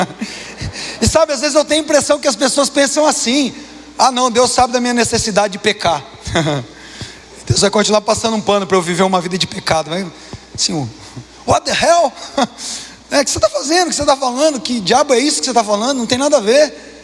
e 1.01 1.07
sabe, 1.09 1.33
às 1.33 1.41
vezes 1.41 1.57
eu 1.57 1.65
tenho 1.65 1.81
a 1.81 1.85
impressão 1.85 2.21
que 2.21 2.29
as 2.29 2.37
pessoas 2.37 2.71
pensam 2.71 3.05
assim, 3.05 3.53
ah 3.99 4.13
não, 4.13 4.31
Deus 4.31 4.53
sabe 4.53 4.73
da 4.73 4.81
minha 4.81 4.95
necessidade 4.95 5.53
de 5.53 5.59
pecar. 5.59 6.05
Deus 7.47 7.61
vai 7.61 7.71
continuar 7.71 8.01
passando 8.01 8.37
um 8.37 8.41
pano 8.41 8.67
para 8.67 8.77
eu 8.77 8.83
viver 8.83 9.03
uma 9.03 9.21
vida 9.21 9.37
de 9.37 9.47
pecado. 9.47 9.91
Assim, 10.55 10.89
what 11.47 11.65
the 11.65 11.73
hell? 11.73 12.13
É, 13.09 13.21
o 13.21 13.25
que 13.25 13.31
você 13.31 13.39
está 13.39 13.49
fazendo? 13.49 13.87
O 13.87 13.91
que 13.91 13.95
você 13.95 14.03
está 14.03 14.17
falando? 14.17 14.61
Que 14.61 14.81
diabo 14.81 15.15
é 15.15 15.19
isso 15.21 15.39
que 15.39 15.45
você 15.45 15.53
está 15.53 15.63
falando? 15.63 15.99
Não 15.99 16.07
tem 16.07 16.19
nada 16.19 16.39
a 16.39 16.41
ver. 16.41 16.96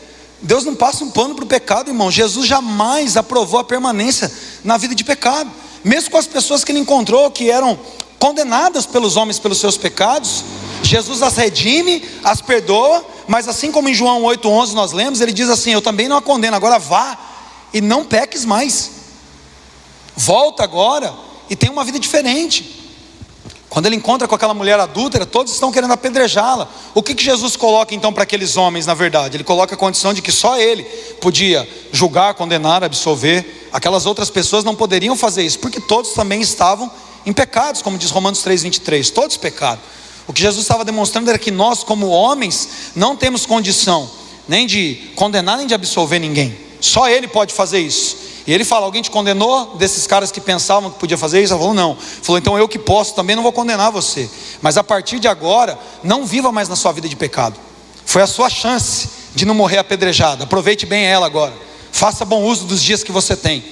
Deus 0.42 0.64
não 0.64 0.74
passa 0.74 1.04
um 1.04 1.10
pano 1.10 1.34
para 1.36 1.44
o 1.44 1.48
pecado, 1.48 1.88
irmão. 1.88 2.10
Jesus 2.10 2.46
jamais 2.46 3.16
aprovou 3.16 3.60
a 3.60 3.64
permanência 3.64 4.30
na 4.64 4.76
vida 4.76 4.94
de 4.94 5.04
pecado. 5.04 5.50
Mesmo 5.84 6.10
com 6.10 6.18
as 6.18 6.26
pessoas 6.26 6.64
que 6.64 6.72
ele 6.72 6.80
encontrou 6.80 7.30
que 7.30 7.50
eram 7.50 7.78
condenadas 8.18 8.84
pelos 8.86 9.16
homens 9.16 9.38
pelos 9.38 9.58
seus 9.58 9.76
pecados, 9.76 10.44
Jesus 10.82 11.22
as 11.22 11.36
redime, 11.36 12.04
as 12.24 12.40
perdoa, 12.40 13.04
mas 13.26 13.48
assim 13.48 13.70
como 13.70 13.88
em 13.88 13.94
João 13.94 14.22
8,11 14.22 14.72
nós 14.72 14.92
lemos, 14.92 15.20
ele 15.20 15.32
diz 15.32 15.48
assim: 15.48 15.72
Eu 15.72 15.82
também 15.82 16.08
não 16.08 16.16
a 16.16 16.22
condeno, 16.22 16.56
agora 16.56 16.78
vá 16.78 17.18
e 17.72 17.80
não 17.80 18.04
peques 18.04 18.44
mais. 18.44 18.90
Volta 20.16 20.64
agora 20.64 21.14
e 21.48 21.56
tenha 21.56 21.72
uma 21.72 21.84
vida 21.84 21.98
diferente. 21.98 22.81
Quando 23.72 23.86
ele 23.86 23.96
encontra 23.96 24.28
com 24.28 24.34
aquela 24.34 24.52
mulher 24.52 24.78
adúltera, 24.78 25.24
todos 25.24 25.50
estão 25.50 25.72
querendo 25.72 25.94
apedrejá-la. 25.94 26.68
O 26.94 27.02
que, 27.02 27.14
que 27.14 27.24
Jesus 27.24 27.56
coloca 27.56 27.94
então 27.94 28.12
para 28.12 28.24
aqueles 28.24 28.58
homens, 28.58 28.84
na 28.84 28.92
verdade? 28.92 29.38
Ele 29.38 29.44
coloca 29.44 29.74
a 29.74 29.78
condição 29.78 30.12
de 30.12 30.20
que 30.20 30.30
só 30.30 30.58
ele 30.58 30.82
podia 31.22 31.66
julgar, 31.90 32.34
condenar, 32.34 32.84
absolver. 32.84 33.70
Aquelas 33.72 34.04
outras 34.04 34.28
pessoas 34.28 34.62
não 34.62 34.74
poderiam 34.74 35.16
fazer 35.16 35.42
isso, 35.42 35.58
porque 35.58 35.80
todos 35.80 36.10
também 36.12 36.42
estavam 36.42 36.90
em 37.24 37.32
pecados, 37.32 37.80
como 37.80 37.96
diz 37.96 38.10
Romanos 38.10 38.44
3,23. 38.44 39.10
Todos 39.10 39.38
pecaram. 39.38 39.80
O 40.26 40.34
que 40.34 40.42
Jesus 40.42 40.62
estava 40.64 40.84
demonstrando 40.84 41.30
era 41.30 41.38
que 41.38 41.50
nós, 41.50 41.82
como 41.82 42.08
homens, 42.08 42.68
não 42.94 43.16
temos 43.16 43.46
condição 43.46 44.10
nem 44.46 44.66
de 44.66 45.12
condenar 45.16 45.56
nem 45.56 45.66
de 45.66 45.72
absolver 45.72 46.18
ninguém. 46.18 46.54
Só 46.78 47.08
ele 47.08 47.26
pode 47.26 47.54
fazer 47.54 47.78
isso. 47.78 48.18
E 48.46 48.52
ele 48.52 48.64
fala: 48.64 48.86
Alguém 48.86 49.02
te 49.02 49.10
condenou 49.10 49.76
desses 49.76 50.06
caras 50.06 50.32
que 50.32 50.40
pensavam 50.40 50.90
que 50.90 50.98
podia 50.98 51.16
fazer 51.16 51.42
isso? 51.42 51.52
Ele 51.52 51.60
falou: 51.60 51.74
Não. 51.74 51.96
Falou: 51.96 52.38
Então 52.38 52.58
eu 52.58 52.68
que 52.68 52.78
posso 52.78 53.14
também 53.14 53.36
não 53.36 53.42
vou 53.42 53.52
condenar 53.52 53.90
você. 53.90 54.28
Mas 54.60 54.76
a 54.76 54.84
partir 54.84 55.18
de 55.18 55.28
agora, 55.28 55.78
não 56.02 56.26
viva 56.26 56.50
mais 56.50 56.68
na 56.68 56.76
sua 56.76 56.92
vida 56.92 57.08
de 57.08 57.16
pecado. 57.16 57.58
Foi 58.04 58.22
a 58.22 58.26
sua 58.26 58.50
chance 58.50 59.08
de 59.34 59.44
não 59.44 59.54
morrer 59.54 59.78
apedrejado. 59.78 60.44
Aproveite 60.44 60.86
bem 60.86 61.04
ela 61.04 61.26
agora. 61.26 61.52
Faça 61.90 62.24
bom 62.24 62.42
uso 62.44 62.64
dos 62.64 62.82
dias 62.82 63.02
que 63.02 63.12
você 63.12 63.36
tem. 63.36 63.64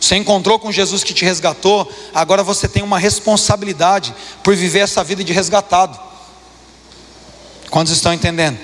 Você 0.00 0.16
encontrou 0.16 0.58
com 0.58 0.70
Jesus 0.70 1.02
que 1.02 1.14
te 1.14 1.24
resgatou, 1.24 1.90
agora 2.14 2.42
você 2.42 2.68
tem 2.68 2.82
uma 2.82 2.98
responsabilidade 2.98 4.14
por 4.42 4.54
viver 4.54 4.80
essa 4.80 5.02
vida 5.02 5.24
de 5.24 5.32
resgatado. 5.32 5.98
Quantos 7.70 7.92
estão 7.92 8.12
entendendo? 8.12 8.58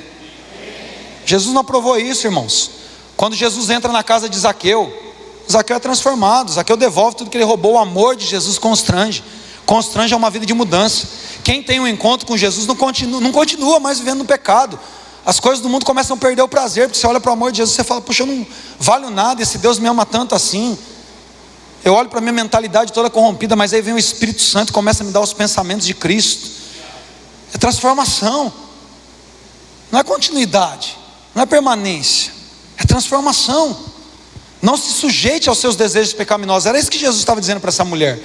Jesus 1.25 1.55
não 1.55 1.63
aprovou 1.63 1.99
isso, 1.99 2.27
irmãos. 2.27 2.71
Quando 3.17 3.35
Jesus 3.35 3.71
entra 3.71 3.91
na 3.91 4.03
casa 4.03 4.29
de 4.29 4.39
Zaqueu, 4.39 5.10
Zaqueu 5.51 5.77
é 5.77 5.79
transformado, 5.79 6.53
Zaqueu 6.53 6.77
devolve 6.77 7.17
tudo 7.17 7.31
que 7.31 7.37
ele 7.37 7.45
roubou, 7.45 7.75
o 7.75 7.79
amor 7.79 8.17
de 8.17 8.27
Jesus 8.27 8.59
constrange. 8.59 9.23
Constrange 9.67 10.13
é 10.13 10.17
uma 10.17 10.31
vida 10.31 10.45
de 10.47 10.55
mudança. 10.55 11.07
Quem 11.45 11.63
tem 11.63 11.81
um 11.81 11.87
encontro 11.87 12.27
com 12.27 12.37
Jesus 12.37 12.67
não 12.67 12.77
continua, 12.77 13.21
não 13.21 13.33
continua 13.33 13.79
mais 13.79 13.99
vivendo 13.99 14.19
no 14.19 14.25
pecado. 14.25 14.79
As 15.25 15.39
coisas 15.39 15.61
do 15.61 15.69
mundo 15.69 15.85
começam 15.85 16.17
a 16.17 16.19
perder 16.19 16.43
o 16.43 16.49
prazer, 16.49 16.89
porque 16.89 16.99
você 16.99 17.07
olha 17.07 17.21
para 17.21 17.31
o 17.31 17.33
amor 17.33 17.53
de 17.53 17.59
Jesus 17.59 17.79
e 17.79 17.85
fala, 17.85 18.01
puxa, 18.01 18.23
eu 18.23 18.27
não 18.27 18.47
valho 18.79 19.11
nada, 19.11 19.43
esse 19.43 19.59
Deus 19.59 19.79
me 19.79 19.87
ama 19.87 20.07
tanto 20.07 20.35
assim. 20.35 20.79
Eu 21.85 21.95
olho 21.95 22.09
para 22.09 22.19
a 22.19 22.21
minha 22.21 22.33
mentalidade 22.33 22.93
toda 22.93 23.09
corrompida, 23.09 23.57
mas 23.57 23.73
aí 23.73 23.81
vem 23.81 23.95
o 23.95 23.99
Espírito 23.99 24.43
Santo 24.43 24.71
e 24.71 24.73
começa 24.73 25.03
a 25.03 25.07
me 25.07 25.13
dar 25.13 25.21
os 25.21 25.33
pensamentos 25.33 25.87
de 25.87 25.95
Cristo. 25.95 26.51
É 27.55 27.59
transformação, 27.59 28.53
não 29.91 29.99
é 29.99 30.05
continuidade, 30.05 30.97
não 31.35 31.43
é 31.43 31.47
permanência, 31.47 32.33
é 32.77 32.85
transformação. 32.85 33.77
Não 34.63 34.77
se 34.77 34.93
sujeite 34.93 35.49
aos 35.49 35.59
seus 35.59 35.77
desejos 35.77 36.13
pecaminosos. 36.13 36.67
Era 36.67 36.79
isso 36.79 36.91
que 36.91 36.99
Jesus 36.99 37.21
estava 37.21 37.41
dizendo 37.41 37.61
para 37.61 37.71
essa 37.71 37.85
mulher. 37.85 38.21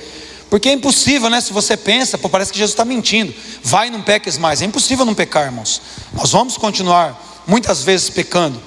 Porque 0.50 0.70
é 0.70 0.74
impossível, 0.74 1.30
né? 1.30 1.42
Se 1.42 1.54
você 1.54 1.75
pensa, 1.75 2.18
pô, 2.18 2.30
parece 2.30 2.51
que 2.51 2.58
Jesus 2.58 2.74
está 2.74 2.86
mentindo. 2.86 3.34
Vai, 3.63 3.89
não 3.89 4.01
peques 4.01 4.38
mais. 4.38 4.62
É 4.62 4.65
impossível 4.65 5.06
não 5.06 5.15
pecar, 5.15 5.46
irmãos. 5.46 5.82
Nós 6.13 6.32
vamos 6.32 6.58
continuar, 6.58 7.44
muitas 7.48 7.84
vezes, 7.84 8.10
pecando, 8.10 8.62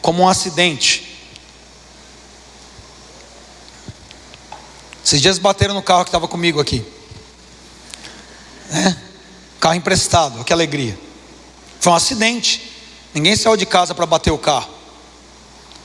como 0.00 0.22
um 0.22 0.28
acidente. 0.28 1.12
Esses 5.04 5.20
dias 5.20 5.38
bateram 5.38 5.74
no 5.74 5.82
carro 5.82 6.04
que 6.04 6.08
estava 6.08 6.28
comigo 6.28 6.60
aqui. 6.60 6.84
Né? 8.70 8.96
Carro 9.58 9.74
emprestado, 9.74 10.44
que 10.44 10.52
alegria. 10.52 10.98
Foi 11.80 11.92
um 11.92 11.96
acidente. 11.96 12.70
Ninguém 13.14 13.36
saiu 13.36 13.56
de 13.56 13.66
casa 13.66 13.94
para 13.94 14.06
bater 14.06 14.30
o 14.30 14.38
carro. 14.38 14.81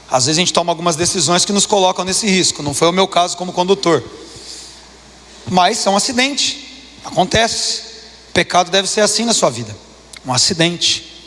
Às 0.09 0.25
vezes 0.25 0.37
a 0.37 0.41
gente 0.41 0.53
toma 0.53 0.71
algumas 0.71 0.95
decisões 0.95 1.43
que 1.43 1.51
nos 1.51 1.65
colocam 1.65 2.05
nesse 2.05 2.27
risco. 2.27 2.63
Não 2.63 2.73
foi 2.73 2.87
o 2.87 2.93
meu 2.93 3.07
caso 3.07 3.35
como 3.35 3.51
condutor. 3.51 4.03
Mas 5.49 5.85
é 5.85 5.89
um 5.89 5.97
acidente. 5.97 6.85
Acontece. 7.03 7.81
O 8.29 8.33
pecado 8.33 8.71
deve 8.71 8.87
ser 8.87 9.01
assim 9.01 9.25
na 9.25 9.33
sua 9.33 9.49
vida. 9.49 9.75
Um 10.25 10.33
acidente. 10.33 11.25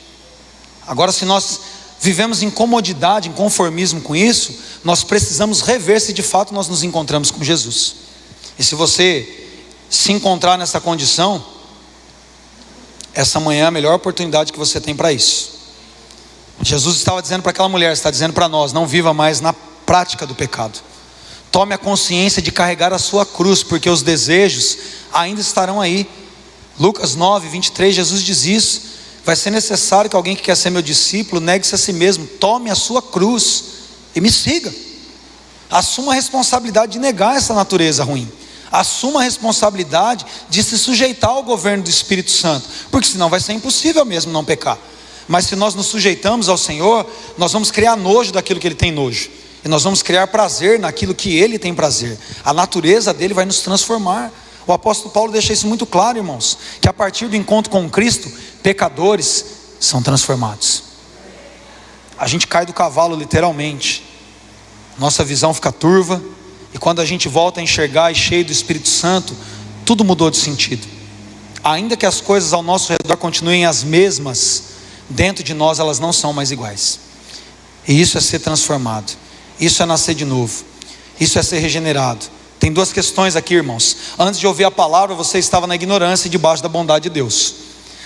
Agora, 0.86 1.12
se 1.12 1.24
nós 1.24 1.60
vivemos 2.00 2.42
em 2.42 2.50
comodidade, 2.50 3.28
em 3.28 3.32
conformismo 3.32 4.00
com 4.00 4.16
isso, 4.16 4.58
nós 4.82 5.04
precisamos 5.04 5.60
rever 5.60 6.00
se 6.00 6.12
de 6.12 6.22
fato 6.22 6.54
nós 6.54 6.66
nos 6.66 6.82
encontramos 6.82 7.30
com 7.30 7.44
Jesus. 7.44 7.96
E 8.58 8.64
se 8.64 8.74
você 8.74 9.48
se 9.90 10.12
encontrar 10.12 10.56
nessa 10.56 10.80
condição, 10.80 11.44
essa 13.12 13.38
manhã 13.38 13.64
é 13.64 13.66
a 13.66 13.70
melhor 13.70 13.94
oportunidade 13.94 14.52
que 14.52 14.58
você 14.58 14.80
tem 14.80 14.94
para 14.94 15.12
isso. 15.12 15.59
Jesus 16.62 16.96
estava 16.96 17.22
dizendo 17.22 17.42
para 17.42 17.50
aquela 17.50 17.68
mulher, 17.68 17.92
está 17.92 18.10
dizendo 18.10 18.34
para 18.34 18.48
nós: 18.48 18.72
não 18.72 18.86
viva 18.86 19.14
mais 19.14 19.40
na 19.40 19.52
prática 19.52 20.26
do 20.26 20.34
pecado. 20.34 20.78
Tome 21.50 21.74
a 21.74 21.78
consciência 21.78 22.40
de 22.40 22.52
carregar 22.52 22.92
a 22.92 22.98
sua 22.98 23.26
cruz, 23.26 23.62
porque 23.62 23.90
os 23.90 24.02
desejos 24.02 24.78
ainda 25.12 25.40
estarão 25.40 25.80
aí. 25.80 26.08
Lucas 26.78 27.16
9, 27.16 27.48
23, 27.48 27.94
Jesus 27.94 28.22
diz 28.22 28.44
isso. 28.44 28.82
Vai 29.24 29.36
ser 29.36 29.50
necessário 29.50 30.08
que 30.08 30.16
alguém 30.16 30.36
que 30.36 30.42
quer 30.42 30.56
ser 30.56 30.70
meu 30.70 30.80
discípulo 30.80 31.40
negue-se 31.40 31.74
a 31.74 31.78
si 31.78 31.92
mesmo, 31.92 32.26
tome 32.26 32.70
a 32.70 32.74
sua 32.74 33.02
cruz 33.02 33.64
e 34.14 34.20
me 34.20 34.30
siga. 34.30 34.72
Assuma 35.70 36.12
a 36.12 36.14
responsabilidade 36.14 36.92
de 36.92 36.98
negar 36.98 37.36
essa 37.36 37.54
natureza 37.54 38.02
ruim. 38.02 38.30
Assuma 38.72 39.20
a 39.20 39.24
responsabilidade 39.24 40.24
de 40.48 40.62
se 40.62 40.78
sujeitar 40.78 41.30
ao 41.30 41.42
governo 41.42 41.84
do 41.84 41.90
Espírito 41.90 42.30
Santo, 42.30 42.68
porque 42.90 43.08
senão 43.08 43.28
vai 43.28 43.40
ser 43.40 43.52
impossível 43.52 44.04
mesmo 44.04 44.32
não 44.32 44.44
pecar. 44.44 44.78
Mas 45.30 45.46
se 45.46 45.54
nós 45.54 45.76
nos 45.76 45.86
sujeitamos 45.86 46.48
ao 46.48 46.58
Senhor, 46.58 47.06
nós 47.38 47.52
vamos 47.52 47.70
criar 47.70 47.94
nojo 47.96 48.32
daquilo 48.32 48.58
que 48.58 48.66
Ele 48.66 48.74
tem 48.74 48.90
nojo, 48.90 49.30
e 49.64 49.68
nós 49.68 49.84
vamos 49.84 50.02
criar 50.02 50.26
prazer 50.26 50.80
naquilo 50.80 51.14
que 51.14 51.38
Ele 51.38 51.56
tem 51.56 51.72
prazer. 51.72 52.18
A 52.44 52.52
natureza 52.52 53.14
dele 53.14 53.32
vai 53.32 53.44
nos 53.44 53.60
transformar. 53.60 54.32
O 54.66 54.72
apóstolo 54.72 55.10
Paulo 55.10 55.30
deixa 55.30 55.52
isso 55.52 55.68
muito 55.68 55.86
claro, 55.86 56.18
irmãos, 56.18 56.58
que 56.80 56.88
a 56.88 56.92
partir 56.92 57.28
do 57.28 57.36
encontro 57.36 57.70
com 57.70 57.88
Cristo, 57.88 58.28
pecadores 58.60 59.44
são 59.78 60.02
transformados. 60.02 60.82
A 62.18 62.26
gente 62.26 62.48
cai 62.48 62.66
do 62.66 62.72
cavalo 62.72 63.14
literalmente. 63.14 64.04
Nossa 64.98 65.22
visão 65.22 65.54
fica 65.54 65.70
turva 65.70 66.20
e 66.74 66.78
quando 66.78 67.00
a 67.00 67.04
gente 67.04 67.28
volta 67.28 67.60
a 67.60 67.62
enxergar 67.62 68.10
e 68.10 68.16
cheio 68.16 68.44
do 68.44 68.50
Espírito 68.50 68.88
Santo, 68.88 69.36
tudo 69.84 70.04
mudou 70.04 70.28
de 70.28 70.38
sentido. 70.38 70.88
Ainda 71.62 71.96
que 71.96 72.04
as 72.04 72.20
coisas 72.20 72.52
ao 72.52 72.64
nosso 72.64 72.92
redor 72.92 73.16
continuem 73.16 73.64
as 73.64 73.84
mesmas, 73.84 74.69
dentro 75.10 75.44
de 75.44 75.52
nós 75.52 75.78
elas 75.78 75.98
não 75.98 76.12
são 76.12 76.32
mais 76.32 76.50
iguais. 76.50 77.00
E 77.86 78.00
isso 78.00 78.16
é 78.16 78.20
ser 78.20 78.38
transformado. 78.38 79.12
Isso 79.60 79.82
é 79.82 79.86
nascer 79.86 80.14
de 80.14 80.24
novo. 80.24 80.64
Isso 81.18 81.38
é 81.38 81.42
ser 81.42 81.58
regenerado. 81.58 82.24
Tem 82.58 82.72
duas 82.72 82.92
questões 82.92 83.36
aqui, 83.36 83.54
irmãos. 83.54 83.96
Antes 84.18 84.38
de 84.38 84.46
ouvir 84.46 84.64
a 84.64 84.70
palavra, 84.70 85.14
você 85.14 85.38
estava 85.38 85.66
na 85.66 85.74
ignorância 85.74 86.28
e 86.28 86.30
debaixo 86.30 86.62
da 86.62 86.68
bondade 86.68 87.04
de 87.04 87.10
Deus. 87.10 87.54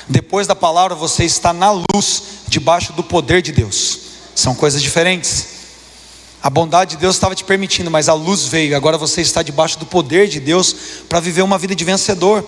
Depois 0.08 0.46
da 0.46 0.54
palavra, 0.54 0.94
você 0.94 1.24
está 1.24 1.52
na 1.52 1.70
luz, 1.70 2.22
debaixo 2.48 2.92
do 2.92 3.02
poder 3.02 3.42
de 3.42 3.52
Deus. 3.52 3.98
São 4.34 4.54
coisas 4.54 4.82
diferentes. 4.82 5.46
A 6.42 6.50
bondade 6.50 6.92
de 6.92 6.96
Deus 6.98 7.16
estava 7.16 7.34
te 7.34 7.42
permitindo, 7.42 7.90
mas 7.90 8.08
a 8.08 8.14
luz 8.14 8.44
veio. 8.46 8.76
Agora 8.76 8.98
você 8.98 9.22
está 9.22 9.42
debaixo 9.42 9.78
do 9.78 9.86
poder 9.86 10.28
de 10.28 10.38
Deus 10.38 10.74
para 11.08 11.18
viver 11.18 11.42
uma 11.42 11.56
vida 11.56 11.74
de 11.74 11.84
vencedor. 11.84 12.44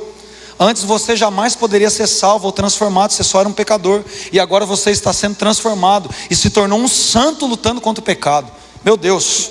Antes 0.59 0.85
você 0.85 1.15
jamais 1.15 1.55
poderia 1.55 1.91
ser 1.91 2.07
salvo 2.07 2.47
ou 2.47 2.53
transformado, 2.53 3.13
você 3.13 3.23
só 3.23 3.41
era 3.41 3.49
um 3.49 3.53
pecador. 3.53 4.03
E 4.33 4.41
agora 4.41 4.65
você 4.65 4.91
está 4.91 5.13
sendo 5.13 5.37
transformado 5.37 6.11
e 6.31 6.35
se 6.35 6.49
tornou 6.51 6.79
um 6.79 6.89
santo 6.89 7.47
lutando 7.47 7.81
contra 7.81 8.01
o 8.01 8.05
pecado. 8.05 8.51
Meu 8.83 8.97
Deus, 8.97 9.51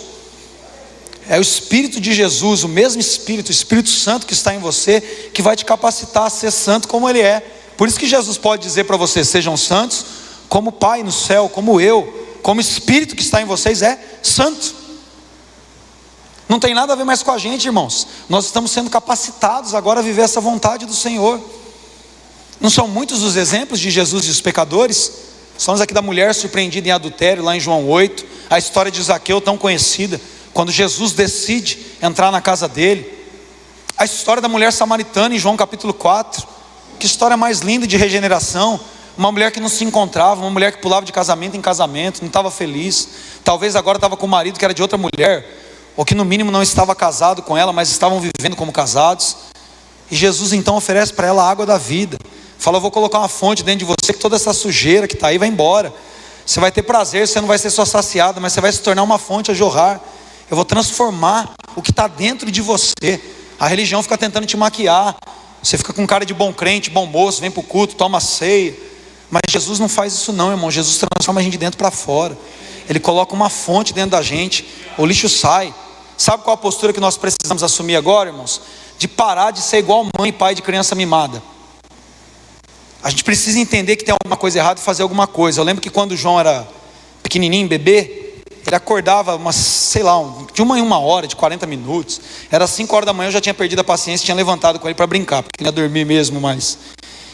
é 1.27 1.37
o 1.37 1.41
Espírito 1.41 1.99
de 1.99 2.13
Jesus, 2.13 2.63
o 2.63 2.67
mesmo 2.67 3.01
Espírito, 3.01 3.49
o 3.49 3.51
Espírito 3.51 3.89
Santo 3.89 4.25
que 4.25 4.33
está 4.33 4.53
em 4.53 4.59
você, 4.59 5.01
que 5.33 5.41
vai 5.41 5.55
te 5.55 5.65
capacitar 5.65 6.23
a 6.23 6.29
ser 6.29 6.51
santo 6.51 6.87
como 6.87 7.09
Ele 7.09 7.21
é. 7.21 7.39
Por 7.77 7.87
isso 7.87 7.99
que 7.99 8.07
Jesus 8.07 8.37
pode 8.37 8.63
dizer 8.63 8.85
para 8.85 8.97
você: 8.97 9.23
sejam 9.23 9.55
santos, 9.57 10.05
como 10.47 10.71
Pai 10.71 11.03
no 11.03 11.11
céu, 11.11 11.49
como 11.49 11.79
eu, 11.81 12.27
como 12.41 12.61
Espírito 12.61 13.15
que 13.15 13.23
está 13.23 13.41
em 13.41 13.45
vocês 13.45 13.81
é 13.81 13.99
santo. 14.23 14.84
Não 16.47 16.59
tem 16.59 16.73
nada 16.73 16.93
a 16.93 16.95
ver 16.95 17.03
mais 17.03 17.23
com 17.23 17.31
a 17.31 17.37
gente, 17.37 17.65
irmãos. 17.65 18.07
Nós 18.29 18.45
estamos 18.45 18.71
sendo 18.71 18.89
capacitados 18.89 19.73
agora 19.73 19.99
a 19.99 20.03
viver 20.03 20.21
essa 20.21 20.39
vontade 20.39 20.85
do 20.85 20.93
Senhor. 20.93 21.41
Não 22.61 22.69
são 22.69 22.87
muitos 22.87 23.23
os 23.23 23.35
exemplos 23.35 23.79
de 23.79 23.89
Jesus 23.89 24.25
e 24.25 24.29
os 24.29 24.41
pecadores? 24.41 25.11
Somos 25.57 25.81
aqui 25.81 25.93
da 25.93 26.01
mulher 26.01 26.35
surpreendida 26.35 26.87
em 26.87 26.91
adultério, 26.91 27.43
lá 27.43 27.55
em 27.55 27.59
João 27.59 27.87
8, 27.87 28.25
a 28.49 28.59
história 28.59 28.91
de 28.91 29.01
Zaqueu 29.01 29.39
tão 29.41 29.57
conhecida 29.57 30.19
quando 30.53 30.71
Jesus 30.71 31.13
decide 31.13 31.79
entrar 32.01 32.31
na 32.31 32.41
casa 32.41 32.67
dele. 32.67 33.11
A 33.97 34.05
história 34.05 34.41
da 34.41 34.49
mulher 34.49 34.71
samaritana 34.71 35.35
em 35.35 35.39
João 35.39 35.57
capítulo 35.57 35.93
4. 35.93 36.47
Que 36.99 37.05
história 37.05 37.35
mais 37.35 37.59
linda 37.59 37.87
de 37.87 37.97
regeneração. 37.97 38.79
Uma 39.17 39.31
mulher 39.31 39.51
que 39.51 39.59
não 39.59 39.69
se 39.69 39.83
encontrava, 39.83 40.41
uma 40.41 40.49
mulher 40.49 40.73
que 40.73 40.81
pulava 40.81 41.05
de 41.05 41.11
casamento 41.11 41.55
em 41.55 41.61
casamento, 41.61 42.21
não 42.21 42.27
estava 42.27 42.51
feliz. 42.51 43.07
Talvez 43.43 43.75
agora 43.75 43.97
estava 43.97 44.17
com 44.17 44.25
o 44.25 44.29
marido 44.29 44.59
que 44.59 44.65
era 44.65 44.73
de 44.73 44.81
outra 44.81 44.97
mulher, 44.97 45.64
ou 45.95 46.03
que 46.03 46.15
no 46.15 46.25
mínimo 46.25 46.51
não 46.51 46.61
estava 46.61 46.93
casado 46.95 47.41
com 47.41 47.57
ela, 47.57 47.71
mas 47.71 47.89
estavam 47.89 48.19
vivendo 48.19 48.55
como 48.55 48.71
casados. 48.71 49.37
E 50.11 50.15
Jesus 50.15 50.53
então 50.53 50.75
oferece 50.75 51.13
para 51.13 51.27
ela 51.27 51.43
a 51.43 51.49
água 51.49 51.65
da 51.65 51.77
vida. 51.77 52.17
Fala: 52.57 52.77
Eu 52.77 52.81
vou 52.81 52.91
colocar 52.91 53.19
uma 53.19 53.27
fonte 53.27 53.63
dentro 53.63 53.79
de 53.79 53.85
você, 53.85 54.13
que 54.13 54.19
toda 54.19 54.35
essa 54.35 54.53
sujeira 54.53 55.07
que 55.07 55.15
está 55.15 55.27
aí 55.27 55.37
vai 55.37 55.47
embora. 55.47 55.93
Você 56.45 56.59
vai 56.59 56.71
ter 56.71 56.83
prazer, 56.83 57.27
você 57.27 57.41
não 57.41 57.47
vai 57.47 57.57
ser 57.57 57.71
só 57.71 57.85
saciado, 57.85 58.39
mas 58.39 58.53
você 58.53 58.61
vai 58.61 58.71
se 58.71 58.81
tornar 58.81 59.01
uma 59.03 59.17
fonte 59.17 59.49
a 59.49 59.53
jorrar. 59.53 59.99
Eu 60.49 60.55
vou 60.55 60.65
transformar 60.65 61.55
o 61.75 61.81
que 61.81 61.89
está 61.89 62.07
dentro 62.07 62.51
de 62.51 62.61
você. 62.61 63.19
A 63.59 63.67
religião 63.67 64.03
fica 64.03 64.17
tentando 64.17 64.45
te 64.45 64.55
maquiar. 64.55 65.15
Você 65.63 65.77
fica 65.77 65.91
com 65.91 66.05
cara 66.05 66.23
de 66.23 66.33
bom 66.33 66.53
crente, 66.53 66.91
bom 66.91 67.07
moço, 67.07 67.41
vem 67.41 67.49
para 67.49 67.61
o 67.61 67.63
culto, 67.63 67.95
toma 67.95 68.19
ceia. 68.19 68.75
Mas 69.31 69.41
Jesus 69.49 69.79
não 69.79 69.89
faz 69.89 70.13
isso, 70.13 70.31
não, 70.31 70.51
irmão. 70.51 70.69
Jesus 70.69 70.99
transforma 70.99 71.41
a 71.41 71.43
gente 71.43 71.53
de 71.53 71.57
dentro 71.57 71.77
para 71.77 71.89
fora. 71.89 72.37
Ele 72.87 72.99
coloca 72.99 73.33
uma 73.33 73.49
fonte 73.49 73.91
dentro 73.91 74.11
da 74.11 74.21
gente, 74.21 74.67
o 74.97 75.05
lixo 75.05 75.27
sai. 75.27 75.73
Sabe 76.17 76.43
qual 76.43 76.53
a 76.53 76.57
postura 76.57 76.93
que 76.93 76.99
nós 76.99 77.17
precisamos 77.17 77.63
assumir 77.63 77.95
agora, 77.95 78.29
irmãos? 78.29 78.61
De 78.97 79.07
parar 79.07 79.51
de 79.51 79.61
ser 79.61 79.79
igual 79.79 80.07
mãe 80.17 80.29
e 80.29 80.31
pai 80.31 80.55
de 80.55 80.61
criança 80.61 80.95
mimada. 80.95 81.41
A 83.03 83.09
gente 83.09 83.23
precisa 83.23 83.59
entender 83.59 83.95
que 83.97 84.03
tem 84.03 84.13
alguma 84.13 84.37
coisa 84.37 84.57
errada 84.59 84.79
e 84.79 84.83
fazer 84.83 85.03
alguma 85.03 85.27
coisa. 85.27 85.59
Eu 85.59 85.63
lembro 85.63 85.81
que 85.81 85.89
quando 85.89 86.13
o 86.13 86.17
João 86.17 86.39
era 86.39 86.67
pequenininho, 87.21 87.67
bebê, 87.67 88.25
ele 88.65 88.75
acordava 88.75 89.35
umas, 89.35 89.55
sei 89.55 90.01
lá, 90.01 90.13
de 90.53 90.61
uma 90.61 90.79
em 90.79 90.81
uma 90.81 90.97
hora, 90.97 91.27
de 91.27 91.35
40 91.35 91.67
minutos. 91.67 92.19
Era 92.49 92.65
5 92.65 92.95
horas 92.95 93.05
da 93.05 93.13
manhã, 93.13 93.27
eu 93.27 93.33
já 93.33 93.41
tinha 93.41 93.53
perdido 93.53 93.79
a 93.79 93.83
paciência, 93.83 94.25
tinha 94.25 94.35
levantado 94.35 94.79
com 94.79 94.87
ele 94.87 94.95
para 94.95 95.05
brincar, 95.05 95.43
porque 95.43 95.61
ele 95.61 95.67
ia 95.67 95.71
dormir 95.71 96.05
mesmo 96.05 96.41
mais. 96.41 96.79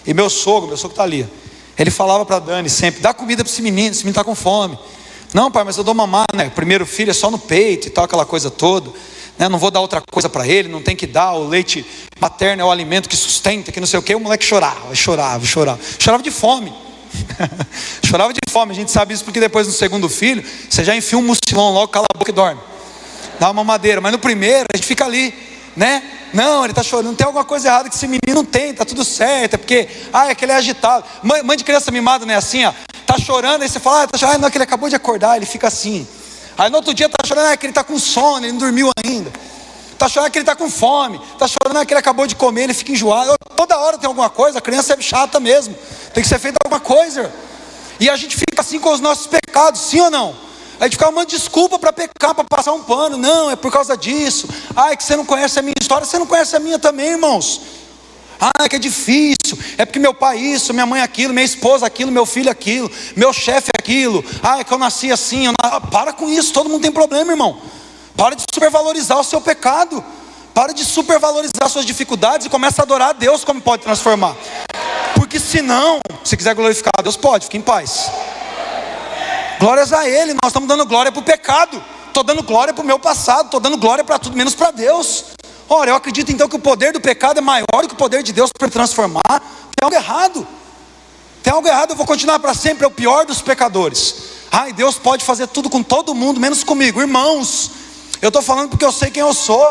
E 0.05 0.13
meu 0.13 0.29
sogro, 0.29 0.67
meu 0.67 0.77
sogro 0.77 0.93
está 0.93 1.03
ali. 1.03 1.27
Ele 1.77 1.89
falava 1.89 2.25
para 2.25 2.39
Dani 2.39 2.69
sempre: 2.69 2.99
dá 3.01 3.13
comida 3.13 3.43
para 3.43 3.51
esse 3.51 3.61
menino, 3.61 3.91
esse 3.91 3.99
menino 3.99 4.11
está 4.11 4.23
com 4.23 4.35
fome. 4.35 4.77
Não, 5.33 5.49
pai, 5.49 5.63
mas 5.63 5.77
eu 5.77 5.83
dou 5.83 5.93
mamar, 5.93 6.25
né? 6.33 6.49
Primeiro 6.49 6.85
filho 6.85 7.11
é 7.11 7.13
só 7.13 7.31
no 7.31 7.39
peito 7.39 7.87
e 7.87 7.89
tal, 7.89 8.03
aquela 8.03 8.25
coisa 8.25 8.51
toda. 8.51 8.91
né, 9.37 9.47
não 9.47 9.57
vou 9.57 9.71
dar 9.71 9.79
outra 9.79 10.01
coisa 10.11 10.27
para 10.27 10.45
ele, 10.45 10.67
não 10.67 10.81
tem 10.81 10.95
que 10.95 11.07
dar, 11.07 11.33
o 11.33 11.47
leite 11.47 11.85
materno 12.19 12.61
é 12.61 12.65
o 12.65 12.69
alimento 12.69 13.07
que 13.07 13.15
sustenta, 13.15 13.71
que 13.71 13.79
não 13.79 13.87
sei 13.87 13.97
o 13.97 14.03
que, 14.03 14.13
o 14.13 14.19
moleque 14.19 14.43
chorava, 14.43 14.93
chorava, 14.93 15.45
chorava, 15.45 15.79
chorava 15.97 16.21
de 16.21 16.29
fome. 16.29 16.73
chorava 18.05 18.33
de 18.33 18.39
fome, 18.49 18.73
a 18.73 18.75
gente 18.75 18.91
sabe 18.91 19.13
isso 19.13 19.23
porque 19.23 19.39
depois 19.39 19.65
no 19.67 19.73
segundo 19.73 20.09
filho, 20.09 20.43
você 20.69 20.83
já 20.83 20.95
enfia 20.95 21.17
um 21.17 21.21
mucilão 21.21 21.71
logo, 21.71 21.87
cala 21.87 22.05
a 22.13 22.17
boca 22.17 22.29
e 22.29 22.33
dorme. 22.33 22.61
Dá 23.39 23.49
uma 23.49 23.63
madeira, 23.63 24.01
mas 24.01 24.11
no 24.11 24.19
primeiro 24.19 24.65
a 24.71 24.77
gente 24.77 24.85
fica 24.85 25.05
ali, 25.05 25.33
né? 25.75 26.03
Não, 26.33 26.63
ele 26.63 26.71
está 26.71 26.83
chorando, 26.83 27.15
tem 27.15 27.25
alguma 27.25 27.43
coisa 27.43 27.69
errada 27.69 27.89
que 27.89 27.95
esse 27.95 28.07
menino 28.07 28.43
tem, 28.43 28.71
está 28.71 28.85
tudo 28.85 29.03
certo, 29.03 29.55
é 29.55 29.57
porque, 29.57 29.87
ah, 30.13 30.29
é 30.29 30.35
que 30.35 30.45
ele 30.45 30.51
é 30.51 30.55
agitado. 30.55 31.05
Mãe, 31.23 31.41
mãe 31.41 31.57
de 31.57 31.63
criança 31.63 31.89
mimada 31.89 32.25
não 32.25 32.33
é 32.33 32.37
assim, 32.37 32.65
ó, 32.65 32.73
tá 33.11 33.19
chorando, 33.19 33.61
aí 33.61 33.69
você 33.69 33.79
fala, 33.79 34.03
ah, 34.03 34.07
tá 34.07 34.17
chorando, 34.17 34.35
ah, 34.35 34.39
não, 34.39 34.47
é 34.47 34.51
que 34.51 34.57
ele 34.57 34.63
acabou 34.63 34.87
de 34.87 34.95
acordar, 34.95 35.35
ele 35.35 35.45
fica 35.45 35.67
assim. 35.67 36.07
Aí 36.57 36.69
no 36.69 36.77
outro 36.77 36.93
dia 36.93 37.07
está 37.07 37.25
chorando, 37.25 37.47
ah, 37.47 37.51
é 37.51 37.57
que 37.57 37.65
ele 37.65 37.71
está 37.71 37.83
com 37.83 37.99
sono, 37.99 38.45
ele 38.45 38.53
não 38.53 38.59
dormiu 38.59 38.89
ainda. 39.03 39.31
Está 39.91 40.07
chorando 40.07 40.31
que 40.31 40.37
ele 40.39 40.43
está 40.43 40.55
com 40.55 40.69
fome, 40.69 41.21
está 41.33 41.47
chorando 41.47 41.85
que 41.85 41.93
ele 41.93 41.99
acabou 41.99 42.25
de 42.25 42.35
comer, 42.35 42.63
ele 42.63 42.73
fica 42.73 42.91
enjoado. 42.91 43.35
Toda 43.55 43.77
hora 43.77 43.97
tem 43.97 44.07
alguma 44.07 44.29
coisa, 44.29 44.59
a 44.59 44.61
criança 44.61 44.93
é 44.93 45.01
chata 45.01 45.39
mesmo, 45.39 45.75
tem 46.13 46.23
que 46.23 46.29
ser 46.29 46.39
feita 46.39 46.57
alguma 46.63 46.79
coisa. 46.79 47.31
E 47.99 48.09
a 48.09 48.15
gente 48.15 48.35
fica 48.35 48.61
assim 48.61 48.79
com 48.79 48.91
os 48.91 48.99
nossos 48.99 49.27
pecados, 49.27 49.81
sim 49.81 49.99
ou 49.99 50.09
não? 50.09 50.35
A 50.79 50.85
gente 50.85 50.93
fica 50.93 51.07
uma 51.09 51.25
desculpa 51.25 51.77
para 51.77 51.93
pecar, 51.93 52.33
para 52.33 52.43
passar 52.43 52.73
um 52.73 52.81
pano. 52.81 53.15
Não, 53.15 53.51
é 53.51 53.55
por 53.55 53.71
causa 53.71 53.95
disso. 53.95 54.47
Ah, 54.75 54.91
é 54.91 54.95
que 54.95 55.03
você 55.03 55.15
não 55.15 55.23
conhece 55.23 55.59
a 55.59 55.61
minha 55.61 55.75
história, 55.79 56.07
você 56.07 56.17
não 56.17 56.25
conhece 56.25 56.55
a 56.55 56.59
minha 56.59 56.79
também, 56.79 57.09
irmãos. 57.11 57.61
Ah, 58.39 58.63
é 58.63 58.69
que 58.69 58.77
é 58.77 58.79
difícil. 58.79 59.40
É 59.77 59.85
porque 59.85 59.99
meu 59.99 60.13
pai 60.13 60.37
isso, 60.37 60.73
minha 60.73 60.85
mãe 60.85 61.01
aquilo, 61.01 61.33
minha 61.33 61.45
esposa 61.45 61.85
aquilo, 61.85 62.11
meu 62.11 62.25
filho 62.25 62.49
aquilo, 62.49 62.91
meu 63.15 63.31
chefe 63.31 63.69
aquilo. 63.77 64.23
Ah, 64.41 64.59
é 64.59 64.63
que 64.63 64.73
eu 64.73 64.77
nasci 64.77 65.11
assim. 65.11 65.45
Eu 65.47 65.53
ah, 65.61 65.79
para 65.79 66.13
com 66.13 66.29
isso, 66.29 66.53
todo 66.53 66.69
mundo 66.69 66.81
tem 66.81 66.91
problema, 66.91 67.31
irmão. 67.31 67.61
Para 68.15 68.35
de 68.35 68.43
supervalorizar 68.53 69.19
o 69.19 69.23
seu 69.23 69.41
pecado. 69.41 70.03
Para 70.53 70.73
de 70.73 70.83
supervalorizar 70.83 71.69
suas 71.69 71.85
dificuldades 71.85 72.47
e 72.47 72.49
começa 72.49 72.81
a 72.81 72.83
adorar 72.83 73.09
a 73.09 73.13
Deus 73.13 73.45
como 73.45 73.61
pode 73.61 73.83
transformar. 73.83 74.35
Porque 75.15 75.39
senão, 75.39 75.99
se 76.23 76.35
quiser 76.35 76.53
glorificar 76.53 76.91
a 76.97 77.01
Deus, 77.01 77.15
pode, 77.15 77.45
fique 77.45 77.57
em 77.57 77.61
paz. 77.61 78.11
Glórias 79.59 79.93
a 79.93 80.09
Ele, 80.09 80.33
nós 80.33 80.47
estamos 80.47 80.67
dando 80.67 80.85
glória 80.85 81.11
para 81.11 81.21
o 81.21 81.23
pecado. 81.23 81.81
Estou 82.07 82.23
dando 82.23 82.43
glória 82.43 82.73
para 82.73 82.83
o 82.83 82.85
meu 82.85 82.99
passado, 82.99 83.45
estou 83.45 83.59
dando 83.59 83.77
glória 83.77 84.03
para 84.03 84.19
tudo, 84.19 84.35
menos 84.35 84.53
para 84.53 84.71
Deus. 84.71 85.25
Ora, 85.73 85.91
eu 85.91 85.95
acredito 85.95 86.29
então 86.29 86.49
que 86.49 86.55
o 86.57 86.59
poder 86.59 86.91
do 86.91 86.99
pecado 86.99 87.37
é 87.37 87.41
maior 87.41 87.87
que 87.87 87.93
o 87.93 87.95
poder 87.95 88.21
de 88.23 88.33
Deus 88.33 88.51
para 88.51 88.67
transformar. 88.67 89.21
Tem 89.29 89.85
algo 89.85 89.95
errado. 89.95 90.45
Tem 91.41 91.53
algo 91.53 91.65
errado, 91.65 91.91
eu 91.91 91.95
vou 91.95 92.05
continuar 92.05 92.39
para 92.39 92.53
sempre, 92.53 92.83
é 92.83 92.87
o 92.87 92.91
pior 92.91 93.25
dos 93.25 93.41
pecadores. 93.41 94.15
Ai, 94.51 94.73
Deus 94.73 94.97
pode 94.97 95.23
fazer 95.23 95.47
tudo 95.47 95.69
com 95.69 95.81
todo 95.81 96.13
mundo, 96.13 96.41
menos 96.41 96.61
comigo. 96.61 96.99
Irmãos, 96.99 97.71
eu 98.21 98.27
estou 98.27 98.41
falando 98.41 98.67
porque 98.67 98.83
eu 98.83 98.91
sei 98.91 99.11
quem 99.11 99.21
eu 99.21 99.33
sou. 99.33 99.65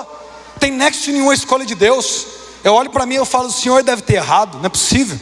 Tem 0.58 0.72
nexo 0.72 1.12
nenhuma 1.12 1.34
escolha 1.34 1.66
de 1.66 1.74
Deus. 1.74 2.26
Eu 2.64 2.72
olho 2.72 2.88
para 2.88 3.04
mim 3.04 3.16
e 3.16 3.24
falo, 3.26 3.48
o 3.48 3.52
Senhor 3.52 3.82
deve 3.82 4.00
ter 4.00 4.14
errado, 4.14 4.56
não 4.56 4.64
é 4.64 4.70
possível. 4.70 5.20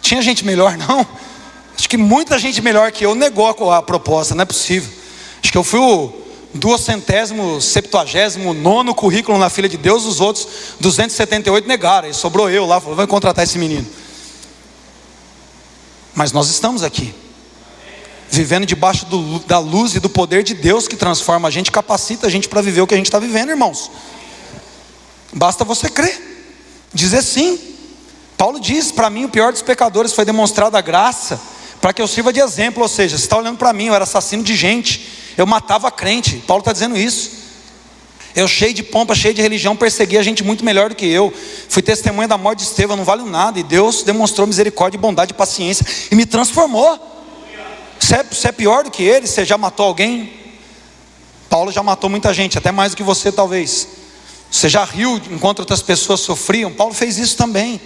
Tinha 0.00 0.22
gente 0.22 0.44
melhor, 0.44 0.76
não. 0.86 1.04
Acho 1.76 1.88
que 1.88 1.96
muita 1.96 2.38
gente 2.38 2.62
melhor 2.62 2.92
que 2.92 3.04
eu 3.04 3.16
negou 3.16 3.48
a 3.72 3.82
proposta, 3.82 4.36
não 4.36 4.42
é 4.42 4.46
possível. 4.46 4.88
Acho 5.42 5.50
que 5.50 5.58
eu 5.58 5.64
fui 5.64 5.80
o 5.80 6.21
duocentésimo, 6.54 7.60
septuagésimo, 7.60 8.52
nono 8.52 8.94
currículo 8.94 9.38
na 9.38 9.48
filha 9.48 9.68
de 9.68 9.76
Deus, 9.76 10.04
os 10.04 10.20
outros 10.20 10.46
278 10.80 11.66
negaram, 11.66 12.08
e 12.08 12.14
sobrou 12.14 12.50
eu 12.50 12.66
lá, 12.66 12.80
falou, 12.80 12.96
vamos 12.96 13.10
contratar 13.10 13.44
esse 13.44 13.58
menino. 13.58 13.86
Mas 16.14 16.32
nós 16.32 16.50
estamos 16.50 16.82
aqui, 16.82 17.14
vivendo 18.30 18.66
debaixo 18.66 19.06
do, 19.06 19.38
da 19.40 19.58
luz 19.58 19.94
e 19.94 20.00
do 20.00 20.10
poder 20.10 20.42
de 20.42 20.54
Deus 20.54 20.86
que 20.86 20.96
transforma 20.96 21.48
a 21.48 21.50
gente, 21.50 21.70
capacita 21.70 22.26
a 22.26 22.30
gente 22.30 22.48
para 22.48 22.60
viver 22.60 22.82
o 22.82 22.86
que 22.86 22.94
a 22.94 22.98
gente 22.98 23.06
está 23.06 23.18
vivendo, 23.18 23.50
irmãos. 23.50 23.90
Basta 25.32 25.64
você 25.64 25.88
crer, 25.88 26.50
dizer 26.92 27.22
sim. 27.22 27.58
Paulo 28.36 28.60
diz: 28.60 28.92
para 28.92 29.08
mim, 29.08 29.24
o 29.24 29.28
pior 29.30 29.52
dos 29.52 29.62
pecadores 29.62 30.12
foi 30.12 30.26
demonstrada 30.26 30.76
a 30.76 30.82
graça 30.82 31.40
para 31.82 31.92
que 31.92 32.00
eu 32.00 32.06
sirva 32.06 32.32
de 32.32 32.40
exemplo. 32.40 32.80
Ou 32.82 32.88
seja, 32.88 33.18
você 33.18 33.24
está 33.24 33.36
olhando 33.36 33.58
para 33.58 33.72
mim, 33.72 33.86
eu 33.88 33.94
era 33.94 34.04
assassino 34.04 34.44
de 34.44 34.54
gente, 34.54 35.06
eu 35.36 35.44
matava 35.44 35.90
crente. 35.90 36.36
Paulo 36.46 36.60
está 36.60 36.72
dizendo 36.72 36.96
isso. 36.96 37.42
Eu 38.34 38.48
cheio 38.48 38.72
de 38.72 38.82
pompa, 38.82 39.14
cheio 39.14 39.34
de 39.34 39.42
religião, 39.42 39.76
persegui 39.76 40.16
a 40.16 40.22
gente 40.22 40.42
muito 40.42 40.64
melhor 40.64 40.88
do 40.88 40.94
que 40.94 41.04
eu. 41.04 41.34
Fui 41.68 41.82
testemunha 41.82 42.26
da 42.26 42.38
morte 42.38 42.60
de 42.60 42.66
Estevão, 42.66 42.96
não 42.96 43.04
vale 43.04 43.24
nada. 43.24 43.58
E 43.58 43.62
Deus 43.62 44.04
demonstrou 44.04 44.46
misericórdia, 44.46 44.98
bondade 44.98 45.32
e 45.32 45.34
paciência 45.34 45.84
e 46.10 46.14
me 46.14 46.24
transformou. 46.24 46.98
Você 47.98 48.14
é, 48.14 48.22
você 48.22 48.48
é 48.48 48.52
pior 48.52 48.84
do 48.84 48.90
que 48.90 49.02
ele? 49.02 49.26
Você 49.26 49.44
já 49.44 49.58
matou 49.58 49.84
alguém? 49.84 50.32
Paulo 51.50 51.70
já 51.70 51.82
matou 51.82 52.08
muita 52.08 52.32
gente, 52.32 52.56
até 52.56 52.70
mais 52.72 52.92
do 52.92 52.96
que 52.96 53.02
você 53.02 53.30
talvez. 53.30 53.88
Você 54.50 54.68
já 54.68 54.84
riu 54.84 55.20
enquanto 55.30 55.58
outras 55.58 55.82
pessoas 55.82 56.20
sofriam? 56.20 56.72
Paulo 56.72 56.94
fez 56.94 57.18
isso 57.18 57.36
também. 57.36 57.80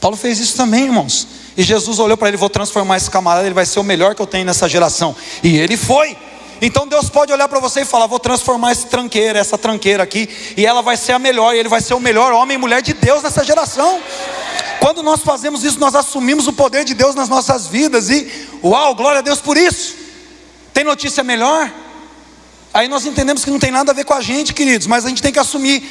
Paulo 0.00 0.16
fez 0.16 0.38
isso 0.40 0.56
também, 0.56 0.84
irmãos. 0.84 1.28
E 1.56 1.62
Jesus 1.62 1.98
olhou 1.98 2.16
para 2.16 2.28
ele: 2.28 2.36
Vou 2.36 2.48
transformar 2.48 2.96
esse 2.96 3.10
camarada, 3.10 3.46
ele 3.46 3.54
vai 3.54 3.66
ser 3.66 3.78
o 3.80 3.84
melhor 3.84 4.14
que 4.14 4.22
eu 4.22 4.26
tenho 4.26 4.46
nessa 4.46 4.68
geração. 4.68 5.14
E 5.42 5.58
ele 5.58 5.76
foi. 5.76 6.16
Então 6.62 6.86
Deus 6.86 7.08
pode 7.08 7.32
olhar 7.32 7.48
para 7.48 7.60
você 7.60 7.82
e 7.82 7.84
falar: 7.84 8.06
Vou 8.06 8.18
transformar 8.18 8.72
esse 8.72 8.86
tranqueira, 8.86 9.38
essa 9.38 9.58
tranqueira 9.58 10.02
aqui, 10.02 10.28
e 10.56 10.64
ela 10.64 10.80
vai 10.80 10.96
ser 10.96 11.12
a 11.12 11.18
melhor, 11.18 11.54
e 11.54 11.58
ele 11.58 11.68
vai 11.68 11.82
ser 11.82 11.92
o 11.94 12.00
melhor 12.00 12.32
homem 12.32 12.54
e 12.54 12.58
mulher 12.58 12.80
de 12.80 12.94
Deus 12.94 13.22
nessa 13.22 13.44
geração. 13.44 14.00
Quando 14.80 15.02
nós 15.02 15.20
fazemos 15.20 15.62
isso, 15.62 15.78
nós 15.78 15.94
assumimos 15.94 16.46
o 16.46 16.52
poder 16.54 16.84
de 16.84 16.94
Deus 16.94 17.14
nas 17.14 17.28
nossas 17.28 17.66
vidas, 17.66 18.08
e 18.08 18.48
uau, 18.64 18.94
glória 18.94 19.18
a 19.18 19.22
Deus 19.22 19.40
por 19.40 19.58
isso. 19.58 19.96
Tem 20.72 20.82
notícia 20.82 21.22
melhor? 21.22 21.70
Aí 22.72 22.88
nós 22.88 23.04
entendemos 23.04 23.44
que 23.44 23.50
não 23.50 23.58
tem 23.58 23.70
nada 23.70 23.92
a 23.92 23.94
ver 23.94 24.04
com 24.04 24.14
a 24.14 24.22
gente, 24.22 24.54
queridos, 24.54 24.86
mas 24.86 25.04
a 25.04 25.08
gente 25.08 25.20
tem 25.20 25.32
que 25.32 25.38
assumir 25.38 25.82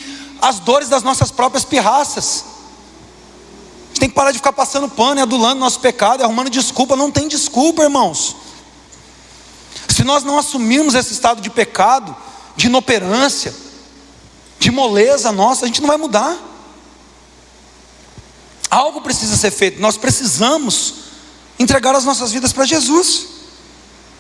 as 0.41 0.59
dores 0.59 0.89
das 0.89 1.03
nossas 1.03 1.29
próprias 1.29 1.63
pirraças 1.65 2.58
gente 3.89 3.99
tem 3.99 4.09
que 4.09 4.15
parar 4.15 4.31
de 4.31 4.37
ficar 4.37 4.53
passando 4.53 4.87
pano 4.87 5.19
e 5.19 5.23
adulando 5.23 5.59
nosso 5.59 5.79
pecado, 5.79 6.21
e 6.21 6.23
arrumando 6.23 6.49
desculpa. 6.49 6.95
Não 6.95 7.11
tem 7.11 7.27
desculpa, 7.27 7.83
irmãos. 7.83 8.35
Se 9.87 10.03
nós 10.03 10.23
não 10.23 10.39
assumirmos 10.39 10.95
esse 10.95 11.11
estado 11.13 11.41
de 11.41 11.49
pecado, 11.49 12.15
de 12.55 12.67
inoperância, 12.67 13.53
de 14.59 14.71
moleza 14.71 15.31
nossa, 15.31 15.65
a 15.65 15.67
gente 15.67 15.81
não 15.81 15.87
vai 15.87 15.97
mudar. 15.97 16.37
Algo 18.69 19.01
precisa 19.01 19.35
ser 19.35 19.51
feito. 19.51 19.81
Nós 19.81 19.97
precisamos 19.97 20.93
entregar 21.57 21.95
as 21.95 22.05
nossas 22.05 22.31
vidas 22.31 22.53
para 22.53 22.65
Jesus. 22.65 23.27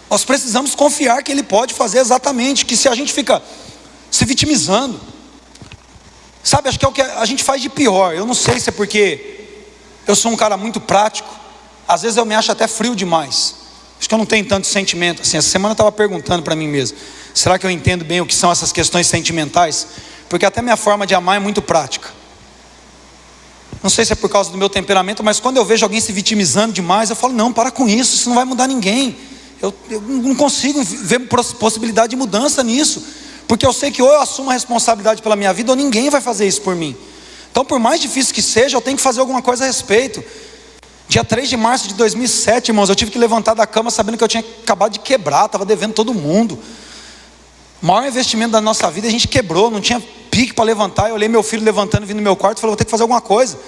Nós 0.09 0.25
precisamos 0.25 0.73
confiar 0.73 1.21
que 1.23 1.31
Ele 1.31 1.43
pode 1.43 1.73
fazer 1.73 1.99
exatamente. 1.99 2.65
Que 2.65 2.75
se 2.75 2.87
a 2.87 2.95
gente 2.95 3.13
fica 3.13 3.41
se 4.09 4.25
vitimizando, 4.25 4.99
sabe, 6.43 6.67
acho 6.67 6.79
que 6.79 6.85
é 6.85 6.87
o 6.87 6.91
que 6.91 7.01
a 7.01 7.25
gente 7.25 7.43
faz 7.43 7.61
de 7.61 7.69
pior. 7.69 8.15
Eu 8.15 8.25
não 8.25 8.33
sei 8.33 8.59
se 8.59 8.69
é 8.69 8.71
porque 8.71 9.38
eu 10.09 10.15
sou 10.15 10.31
um 10.31 10.35
cara 10.35 10.57
muito 10.57 10.79
prático. 10.79 11.29
Às 11.87 12.01
vezes 12.01 12.17
eu 12.17 12.25
me 12.25 12.33
acho 12.33 12.51
até 12.51 12.67
frio 12.67 12.95
demais. 12.95 13.55
Acho 13.99 14.09
que 14.09 14.13
eu 14.13 14.17
não 14.17 14.25
tenho 14.25 14.43
tanto 14.45 14.65
sentimento. 14.65 15.21
Assim, 15.21 15.37
essa 15.37 15.49
semana 15.49 15.71
eu 15.71 15.73
estava 15.73 15.91
perguntando 15.91 16.41
para 16.41 16.55
mim 16.55 16.67
mesmo: 16.67 16.97
será 17.33 17.59
que 17.59 17.65
eu 17.65 17.69
entendo 17.69 18.03
bem 18.03 18.19
o 18.19 18.25
que 18.25 18.33
são 18.33 18.51
essas 18.51 18.71
questões 18.71 19.05
sentimentais? 19.05 19.87
Porque 20.27 20.45
até 20.45 20.63
minha 20.63 20.77
forma 20.77 21.05
de 21.05 21.13
amar 21.13 21.37
é 21.37 21.39
muito 21.39 21.61
prática. 21.61 22.09
Não 23.83 23.89
sei 23.89 24.03
se 24.03 24.13
é 24.13 24.15
por 24.15 24.29
causa 24.29 24.49
do 24.49 24.57
meu 24.57 24.67
temperamento, 24.67 25.23
mas 25.23 25.39
quando 25.39 25.57
eu 25.57 25.63
vejo 25.63 25.85
alguém 25.85 26.01
se 26.01 26.11
vitimizando 26.11 26.73
demais, 26.73 27.11
eu 27.11 27.15
falo: 27.15 27.33
não, 27.33 27.53
para 27.53 27.69
com 27.69 27.87
isso, 27.87 28.15
isso 28.15 28.29
não 28.29 28.35
vai 28.35 28.45
mudar 28.45 28.67
ninguém. 28.67 29.15
Eu, 29.61 29.73
eu 29.91 30.01
não 30.01 30.33
consigo 30.33 30.81
ver 30.83 31.19
possibilidade 31.59 32.09
de 32.11 32.15
mudança 32.15 32.63
nisso, 32.63 33.05
porque 33.47 33.65
eu 33.65 33.73
sei 33.73 33.91
que 33.91 34.01
ou 34.01 34.09
eu 34.09 34.21
assumo 34.21 34.49
a 34.49 34.53
responsabilidade 34.53 35.21
pela 35.21 35.35
minha 35.35 35.53
vida, 35.53 35.71
ou 35.71 35.75
ninguém 35.75 36.09
vai 36.09 36.21
fazer 36.21 36.47
isso 36.47 36.61
por 36.61 36.75
mim. 36.75 36.97
Então, 37.59 37.65
por 37.65 37.77
mais 37.77 37.99
difícil 37.99 38.33
que 38.33 38.41
seja, 38.41 38.77
eu 38.77 38.81
tenho 38.81 38.95
que 38.95 39.03
fazer 39.03 39.19
alguma 39.19 39.41
coisa 39.41 39.65
a 39.65 39.67
respeito. 39.67 40.23
Dia 41.09 41.25
3 41.25 41.49
de 41.49 41.57
março 41.57 41.89
de 41.89 41.93
2007, 41.93 42.69
irmãos, 42.69 42.87
eu 42.87 42.95
tive 42.95 43.11
que 43.11 43.19
levantar 43.19 43.53
da 43.53 43.67
cama 43.67 43.91
sabendo 43.91 44.17
que 44.17 44.23
eu 44.23 44.29
tinha 44.29 44.45
acabado 44.63 44.93
de 44.93 44.99
quebrar, 44.99 45.45
estava 45.45 45.65
devendo 45.65 45.91
todo 45.91 46.13
mundo. 46.13 46.57
O 47.83 47.85
maior 47.85 48.07
investimento 48.07 48.53
da 48.53 48.61
nossa 48.61 48.89
vida 48.89 49.09
a 49.09 49.11
gente 49.11 49.27
quebrou, 49.27 49.69
não 49.69 49.81
tinha 49.81 50.01
pique 50.31 50.53
para 50.53 50.63
levantar. 50.63 51.09
Eu 51.09 51.15
olhei 51.15 51.27
meu 51.27 51.43
filho 51.43 51.61
levantando, 51.61 52.05
vindo 52.05 52.15
no 52.15 52.23
meu 52.23 52.33
quarto 52.33 52.59
e 52.59 52.61
falei: 52.61 52.71
vou 52.71 52.77
ter 52.77 52.85
que 52.85 52.91
fazer 52.91 53.03
alguma 53.03 53.19
coisa. 53.19 53.59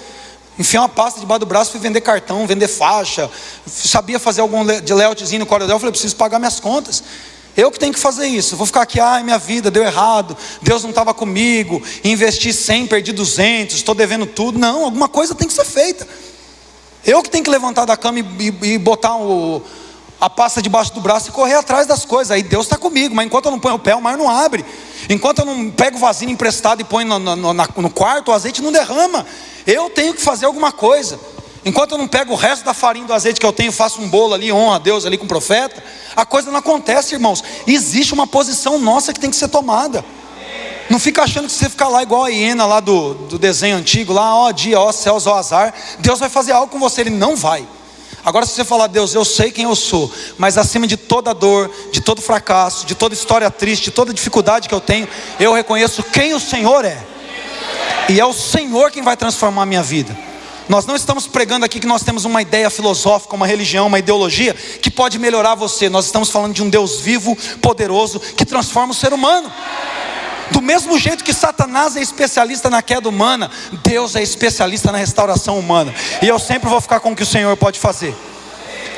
Enfiei 0.58 0.80
uma 0.80 0.88
pasta 0.88 1.20
debaixo 1.20 1.40
do 1.40 1.46
braço, 1.46 1.72
fui 1.72 1.80
vender 1.80 2.00
cartão, 2.00 2.46
vender 2.46 2.68
faixa. 2.68 3.30
Sabia 3.66 4.18
fazer 4.18 4.40
algum 4.40 4.64
de 4.64 4.94
layoutzinho 4.94 5.40
no 5.40 5.46
corredor. 5.46 5.74
Eu 5.74 5.78
falei: 5.78 5.92
preciso 5.92 6.16
pagar 6.16 6.38
minhas 6.38 6.58
contas. 6.58 7.04
Eu 7.56 7.70
que 7.70 7.78
tenho 7.78 7.92
que 7.92 7.98
fazer 7.98 8.26
isso. 8.26 8.56
Vou 8.56 8.66
ficar 8.66 8.82
aqui, 8.82 8.98
ai, 8.98 9.22
minha 9.22 9.38
vida 9.38 9.70
deu 9.70 9.82
errado, 9.82 10.36
Deus 10.62 10.82
não 10.82 10.90
estava 10.90 11.12
comigo, 11.12 11.82
investi 12.02 12.52
100, 12.52 12.86
perdi 12.86 13.12
200, 13.12 13.76
estou 13.76 13.94
devendo 13.94 14.26
tudo. 14.26 14.58
Não, 14.58 14.84
alguma 14.84 15.08
coisa 15.08 15.34
tem 15.34 15.46
que 15.46 15.54
ser 15.54 15.64
feita. 15.64 16.06
Eu 17.04 17.22
que 17.22 17.30
tenho 17.30 17.44
que 17.44 17.50
levantar 17.50 17.84
da 17.84 17.96
cama 17.96 18.20
e, 18.20 18.24
e, 18.38 18.72
e 18.74 18.78
botar 18.78 19.16
o, 19.16 19.62
a 20.20 20.30
pasta 20.30 20.62
debaixo 20.62 20.94
do 20.94 21.00
braço 21.00 21.30
e 21.30 21.32
correr 21.32 21.54
atrás 21.54 21.86
das 21.86 22.04
coisas. 22.04 22.30
Aí 22.30 22.42
Deus 22.42 22.66
está 22.66 22.78
comigo, 22.78 23.14
mas 23.14 23.26
enquanto 23.26 23.46
eu 23.46 23.50
não 23.50 23.58
ponho 23.58 23.74
o 23.74 23.78
pé, 23.78 23.94
o 23.94 24.00
mar 24.00 24.16
não 24.16 24.30
abre. 24.30 24.64
Enquanto 25.10 25.40
eu 25.40 25.44
não 25.44 25.68
pego 25.70 25.96
o 25.96 26.00
vasinho 26.00 26.30
emprestado 26.30 26.80
e 26.80 26.84
ponho 26.84 27.08
no, 27.08 27.18
no, 27.18 27.52
no, 27.52 27.52
no 27.54 27.90
quarto, 27.90 28.30
o 28.30 28.32
azeite 28.32 28.62
não 28.62 28.70
derrama. 28.70 29.26
Eu 29.66 29.90
tenho 29.90 30.14
que 30.14 30.22
fazer 30.22 30.46
alguma 30.46 30.70
coisa. 30.70 31.18
Enquanto 31.64 31.92
eu 31.92 31.98
não 31.98 32.08
pego 32.08 32.32
o 32.32 32.36
resto 32.36 32.64
da 32.64 32.74
farinha 32.74 33.06
do 33.06 33.12
azeite 33.12 33.38
que 33.38 33.46
eu 33.46 33.52
tenho, 33.52 33.70
faço 33.70 34.00
um 34.00 34.08
bolo 34.08 34.34
ali, 34.34 34.52
honra 34.52 34.76
a 34.76 34.78
Deus 34.78 35.06
ali 35.06 35.16
com 35.16 35.24
o 35.24 35.28
profeta, 35.28 35.82
a 36.16 36.26
coisa 36.26 36.50
não 36.50 36.58
acontece, 36.58 37.14
irmãos. 37.14 37.42
Existe 37.66 38.12
uma 38.12 38.26
posição 38.26 38.78
nossa 38.78 39.12
que 39.12 39.20
tem 39.20 39.30
que 39.30 39.36
ser 39.36 39.48
tomada. 39.48 40.04
Não 40.90 40.98
fica 40.98 41.22
achando 41.22 41.46
que 41.46 41.52
você 41.52 41.68
ficar 41.68 41.88
lá 41.88 42.02
igual 42.02 42.24
a 42.24 42.28
hiena 42.28 42.66
lá 42.66 42.80
do, 42.80 43.14
do 43.14 43.38
desenho 43.38 43.76
antigo, 43.76 44.12
lá, 44.12 44.36
ó 44.36 44.50
dia, 44.50 44.78
ó 44.78 44.90
céus, 44.90 45.26
ó 45.26 45.36
azar. 45.36 45.72
Deus 46.00 46.18
vai 46.18 46.28
fazer 46.28 46.52
algo 46.52 46.70
com 46.70 46.78
você, 46.78 47.02
Ele 47.02 47.10
não 47.10 47.36
vai. 47.36 47.66
Agora, 48.24 48.44
se 48.44 48.52
você 48.52 48.64
falar, 48.64 48.88
Deus, 48.88 49.14
eu 49.14 49.24
sei 49.24 49.50
quem 49.50 49.64
eu 49.64 49.74
sou, 49.74 50.12
mas 50.38 50.58
acima 50.58 50.86
de 50.86 50.96
toda 50.96 51.32
dor, 51.32 51.70
de 51.92 52.00
todo 52.00 52.20
fracasso, 52.20 52.86
de 52.86 52.94
toda 52.94 53.14
história 53.14 53.50
triste, 53.50 53.84
de 53.84 53.90
toda 53.90 54.12
dificuldade 54.12 54.68
que 54.68 54.74
eu 54.74 54.80
tenho, 54.80 55.08
eu 55.40 55.52
reconheço 55.52 56.02
quem 56.04 56.34
o 56.34 56.38
Senhor 56.40 56.84
é, 56.84 57.02
e 58.08 58.20
é 58.20 58.24
o 58.24 58.32
Senhor 58.32 58.90
quem 58.90 59.02
vai 59.02 59.16
transformar 59.16 59.62
a 59.62 59.66
minha 59.66 59.82
vida. 59.82 60.16
Nós 60.72 60.86
não 60.86 60.96
estamos 60.96 61.26
pregando 61.26 61.66
aqui 61.66 61.78
que 61.78 61.86
nós 61.86 62.02
temos 62.02 62.24
uma 62.24 62.40
ideia 62.40 62.70
filosófica, 62.70 63.36
uma 63.36 63.46
religião, 63.46 63.88
uma 63.88 63.98
ideologia 63.98 64.54
que 64.54 64.90
pode 64.90 65.18
melhorar 65.18 65.54
você. 65.54 65.90
Nós 65.90 66.06
estamos 66.06 66.30
falando 66.30 66.54
de 66.54 66.62
um 66.62 66.70
Deus 66.70 66.98
vivo, 67.00 67.36
poderoso, 67.60 68.18
que 68.18 68.46
transforma 68.46 68.92
o 68.92 68.94
ser 68.94 69.12
humano. 69.12 69.52
Do 70.50 70.62
mesmo 70.62 70.98
jeito 70.98 71.24
que 71.24 71.34
Satanás 71.34 71.94
é 71.94 72.00
especialista 72.00 72.70
na 72.70 72.80
queda 72.80 73.06
humana, 73.06 73.50
Deus 73.84 74.16
é 74.16 74.22
especialista 74.22 74.90
na 74.90 74.96
restauração 74.96 75.58
humana. 75.58 75.94
E 76.22 76.28
eu 76.28 76.38
sempre 76.38 76.70
vou 76.70 76.80
ficar 76.80 77.00
com 77.00 77.12
o 77.12 77.16
que 77.16 77.22
o 77.22 77.26
Senhor 77.26 77.54
pode 77.58 77.78
fazer. 77.78 78.16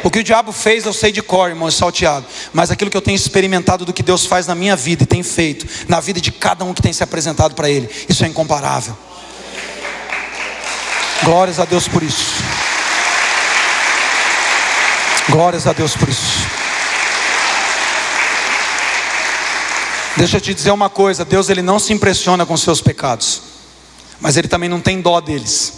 O 0.05 0.11
que 0.13 0.21
o 0.21 0.25
diabo 0.25 0.53
fez 0.53 0.87
eu 0.87 0.93
sei 0.93 1.11
de 1.11 1.23
cor, 1.23 1.49
irmão, 1.49 1.69
salteado. 1.73 2.25
Mas 2.53 2.71
aquilo 2.71 2.89
que 2.89 2.97
eu 2.97 3.03
tenho 3.03 3.17
experimentado 3.17 3.85
do 3.85 3.93
que 3.93 4.05
Deus 4.05 4.25
faz 4.25 4.47
na 4.47 4.55
minha 4.55 4.77
vida 4.77 5.03
e 5.03 5.07
tem 5.07 5.25
feito, 5.25 5.67
na 5.89 5.99
vida 5.99 6.21
de 6.21 6.31
cada 6.31 6.65
um 6.65 6.73
que 6.73 6.81
tem 6.81 6.93
se 6.93 7.03
apresentado 7.03 7.57
para 7.57 7.69
Ele, 7.69 7.91
isso 8.09 8.25
é 8.25 8.29
incomparável. 8.29 8.97
Glórias 11.25 11.59
a 11.59 11.65
Deus 11.65 11.89
por 11.89 12.03
isso. 12.03 12.35
Glórias 15.31 15.67
a 15.67 15.73
Deus 15.73 15.97
por 15.97 16.09
isso. 16.09 16.47
Deixa 20.17 20.37
eu 20.37 20.41
te 20.41 20.55
dizer 20.55 20.71
uma 20.71 20.89
coisa, 20.89 21.25
Deus 21.25 21.49
ele 21.49 21.63
não 21.63 21.79
se 21.79 21.93
impressiona 21.93 22.47
com 22.47 22.57
seus 22.57 22.81
pecados, 22.81 23.43
mas 24.21 24.37
ele 24.37 24.47
também 24.47 24.69
não 24.69 24.81
tem 24.81 25.01
dó 25.01 25.21
deles. 25.21 25.73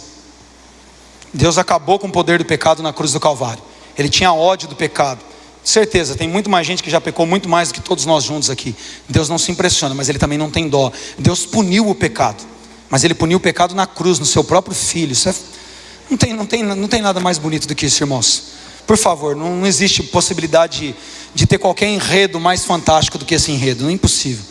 Deus 1.33 1.57
acabou 1.57 1.97
com 1.97 2.07
o 2.07 2.11
poder 2.11 2.39
do 2.39 2.45
pecado 2.45 2.83
na 2.83 2.91
cruz 2.93 3.13
do 3.13 3.19
Calvário. 3.19 3.63
Ele 3.97 4.09
tinha 4.09 4.31
ódio 4.31 4.67
do 4.67 4.75
pecado. 4.75 5.21
Certeza, 5.63 6.15
tem 6.15 6.27
muito 6.27 6.49
mais 6.49 6.67
gente 6.67 6.83
que 6.83 6.89
já 6.89 7.01
pecou 7.01 7.25
muito 7.25 7.49
mais 7.49 7.69
do 7.69 7.73
que 7.73 7.81
todos 7.81 8.05
nós 8.05 8.23
juntos 8.23 8.49
aqui. 8.49 8.75
Deus 9.09 9.27
não 9.27 9.37
se 9.37 9.51
impressiona, 9.51 9.95
mas 9.95 10.07
ele 10.07 10.19
também 10.19 10.37
não 10.37 10.51
tem 10.51 10.69
dó. 10.69 10.91
Deus 11.17 11.45
puniu 11.45 11.89
o 11.89 11.95
pecado, 11.95 12.43
mas 12.89 13.03
ele 13.03 13.13
puniu 13.13 13.37
o 13.37 13.41
pecado 13.41 13.75
na 13.75 13.85
cruz, 13.85 14.19
no 14.19 14.25
seu 14.25 14.43
próprio 14.43 14.75
filho. 14.75 15.15
É... 15.25 15.33
não, 16.09 16.17
tem, 16.17 16.33
não, 16.33 16.45
tem, 16.45 16.63
não 16.63 16.87
tem 16.87 17.01
nada 17.01 17.19
mais 17.19 17.37
bonito 17.37 17.67
do 17.67 17.75
que 17.75 17.85
isso, 17.85 18.03
irmãos. 18.03 18.43
Por 18.85 18.97
favor, 18.97 19.35
não, 19.35 19.57
não 19.57 19.67
existe 19.67 20.01
possibilidade 20.03 20.95
de 21.35 21.45
ter 21.45 21.57
qualquer 21.57 21.89
enredo 21.89 22.39
mais 22.39 22.63
fantástico 22.63 23.17
do 23.17 23.25
que 23.25 23.35
esse 23.35 23.51
enredo, 23.51 23.83
não 23.83 23.89
é 23.89 23.93
impossível. 23.93 24.43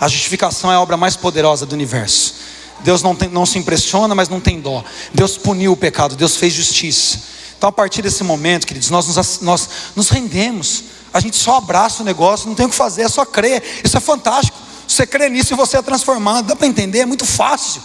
A 0.00 0.08
justificação 0.08 0.70
é 0.70 0.74
a 0.74 0.80
obra 0.80 0.96
mais 0.96 1.16
poderosa 1.16 1.64
do 1.64 1.72
universo. 1.72 2.34
Deus 2.80 3.02
não, 3.02 3.14
tem, 3.14 3.28
não 3.28 3.46
se 3.46 3.58
impressiona, 3.58 4.14
mas 4.14 4.28
não 4.28 4.40
tem 4.40 4.60
dó. 4.60 4.84
Deus 5.12 5.38
puniu 5.38 5.72
o 5.72 5.76
pecado, 5.76 6.16
Deus 6.16 6.36
fez 6.36 6.52
justiça. 6.52 7.18
Então, 7.56 7.68
a 7.68 7.72
partir 7.72 8.02
desse 8.02 8.22
momento, 8.24 8.66
queridos, 8.66 8.90
nós 8.90 9.06
nos, 9.06 9.40
nós 9.40 9.68
nos 9.94 10.08
rendemos. 10.10 10.84
A 11.12 11.20
gente 11.20 11.36
só 11.36 11.56
abraça 11.58 12.02
o 12.02 12.04
negócio, 12.04 12.48
não 12.48 12.54
tem 12.54 12.66
o 12.66 12.68
que 12.68 12.74
fazer, 12.74 13.02
é 13.02 13.08
só 13.08 13.24
crer. 13.24 13.62
Isso 13.82 13.96
é 13.96 14.00
fantástico. 14.00 14.58
Você 14.86 15.06
crê 15.06 15.28
nisso 15.28 15.52
e 15.52 15.56
você 15.56 15.76
é 15.76 15.82
transformado. 15.82 16.46
Dá 16.46 16.56
para 16.56 16.66
entender? 16.66 17.00
É 17.00 17.06
muito 17.06 17.24
fácil. 17.24 17.82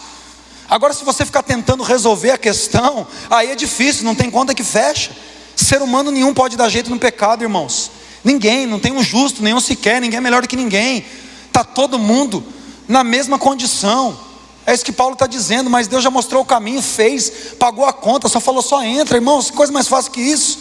Agora, 0.69 0.93
se 0.93 1.03
você 1.03 1.25
ficar 1.25 1.41
tentando 1.41 1.81
resolver 1.83 2.31
a 2.31 2.37
questão, 2.37 3.07
aí 3.29 3.51
é 3.51 3.55
difícil, 3.55 4.03
não 4.03 4.13
tem 4.13 4.29
conta 4.29 4.53
que 4.53 4.63
fecha. 4.63 5.11
Ser 5.55 5.81
humano 5.81 6.11
nenhum 6.11 6.33
pode 6.33 6.55
dar 6.55 6.69
jeito 6.69 6.89
no 6.89 6.99
pecado, 6.99 7.43
irmãos. 7.43 7.91
Ninguém, 8.23 8.67
não 8.67 8.79
tem 8.79 8.91
um 8.91 9.03
justo, 9.03 9.41
nenhum 9.41 9.59
sequer, 9.59 9.99
ninguém 9.99 10.17
é 10.17 10.21
melhor 10.21 10.41
do 10.41 10.47
que 10.47 10.55
ninguém. 10.55 11.05
Está 11.47 11.63
todo 11.63 11.97
mundo 11.97 12.43
na 12.87 13.03
mesma 13.03 13.39
condição. 13.39 14.17
É 14.65 14.73
isso 14.73 14.85
que 14.85 14.91
Paulo 14.91 15.13
está 15.13 15.25
dizendo, 15.25 15.69
mas 15.69 15.87
Deus 15.87 16.03
já 16.03 16.11
mostrou 16.11 16.43
o 16.43 16.45
caminho, 16.45 16.81
fez, 16.81 17.31
pagou 17.57 17.85
a 17.85 17.91
conta, 17.93 18.29
só 18.29 18.39
falou 18.39 18.61
só 18.61 18.83
entra, 18.83 19.17
irmãos, 19.17 19.49
coisa 19.49 19.73
mais 19.73 19.87
fácil 19.87 20.11
que 20.11 20.21
isso. 20.21 20.59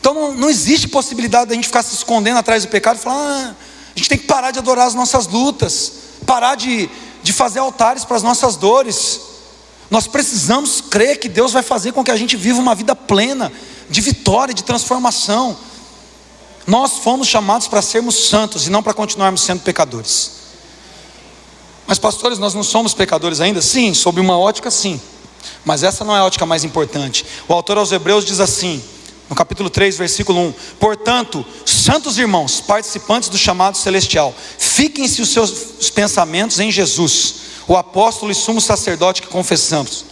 Então 0.00 0.12
não, 0.12 0.34
não 0.34 0.50
existe 0.50 0.88
possibilidade 0.88 1.46
de 1.46 1.52
a 1.52 1.56
gente 1.56 1.66
ficar 1.66 1.82
se 1.82 1.94
escondendo 1.94 2.38
atrás 2.38 2.64
do 2.64 2.68
pecado 2.68 2.98
e 2.98 3.00
falar, 3.00 3.16
ah, 3.16 3.54
a 3.98 4.00
gente 4.00 4.08
tem 4.08 4.18
que 4.18 4.28
parar 4.28 4.52
de 4.52 4.60
adorar 4.60 4.86
as 4.86 4.94
nossas 4.94 5.26
lutas, 5.26 5.92
parar 6.24 6.54
de, 6.54 6.88
de 7.20 7.32
fazer 7.32 7.58
altares 7.58 8.04
para 8.04 8.16
as 8.16 8.22
nossas 8.22 8.54
dores. 8.54 9.20
Nós 9.90 10.06
precisamos 10.06 10.80
crer 10.80 11.18
que 11.18 11.28
Deus 11.28 11.52
vai 11.52 11.64
fazer 11.64 11.90
com 11.90 12.04
que 12.04 12.10
a 12.12 12.16
gente 12.16 12.36
viva 12.36 12.60
uma 12.60 12.76
vida 12.76 12.94
plena, 12.94 13.52
de 13.90 14.00
vitória, 14.00 14.54
de 14.54 14.62
transformação. 14.62 15.56
Nós 16.64 16.98
fomos 16.98 17.26
chamados 17.26 17.66
para 17.66 17.82
sermos 17.82 18.28
santos 18.28 18.68
e 18.68 18.70
não 18.70 18.84
para 18.84 18.94
continuarmos 18.94 19.40
sendo 19.40 19.62
pecadores. 19.62 20.30
Mas, 21.84 21.98
pastores, 21.98 22.38
nós 22.38 22.54
não 22.54 22.62
somos 22.62 22.94
pecadores 22.94 23.40
ainda? 23.40 23.60
Sim, 23.60 23.94
sob 23.94 24.20
uma 24.20 24.38
ótica, 24.38 24.70
sim. 24.70 25.00
Mas 25.64 25.82
essa 25.82 26.04
não 26.04 26.14
é 26.14 26.20
a 26.20 26.24
ótica 26.24 26.46
mais 26.46 26.62
importante. 26.62 27.26
O 27.48 27.52
autor 27.52 27.78
aos 27.78 27.90
Hebreus 27.90 28.24
diz 28.24 28.38
assim, 28.38 28.80
no 29.28 29.36
capítulo 29.36 29.68
3, 29.68 29.96
versículo 29.96 30.40
1: 30.40 30.54
Portanto, 30.80 31.44
santos 31.66 32.18
irmãos, 32.18 32.60
participantes 32.60 33.28
do 33.28 33.38
chamado 33.38 33.76
celestial, 33.76 34.34
fiquem-se 34.58 35.20
os 35.20 35.28
seus 35.30 35.90
pensamentos 35.90 36.58
em 36.58 36.70
Jesus 36.70 37.48
o 37.68 37.76
apóstolo 37.76 38.32
e 38.32 38.34
sumo 38.34 38.60
sacerdote 38.60 39.20
que 39.20 39.28
confessamos. 39.28 40.06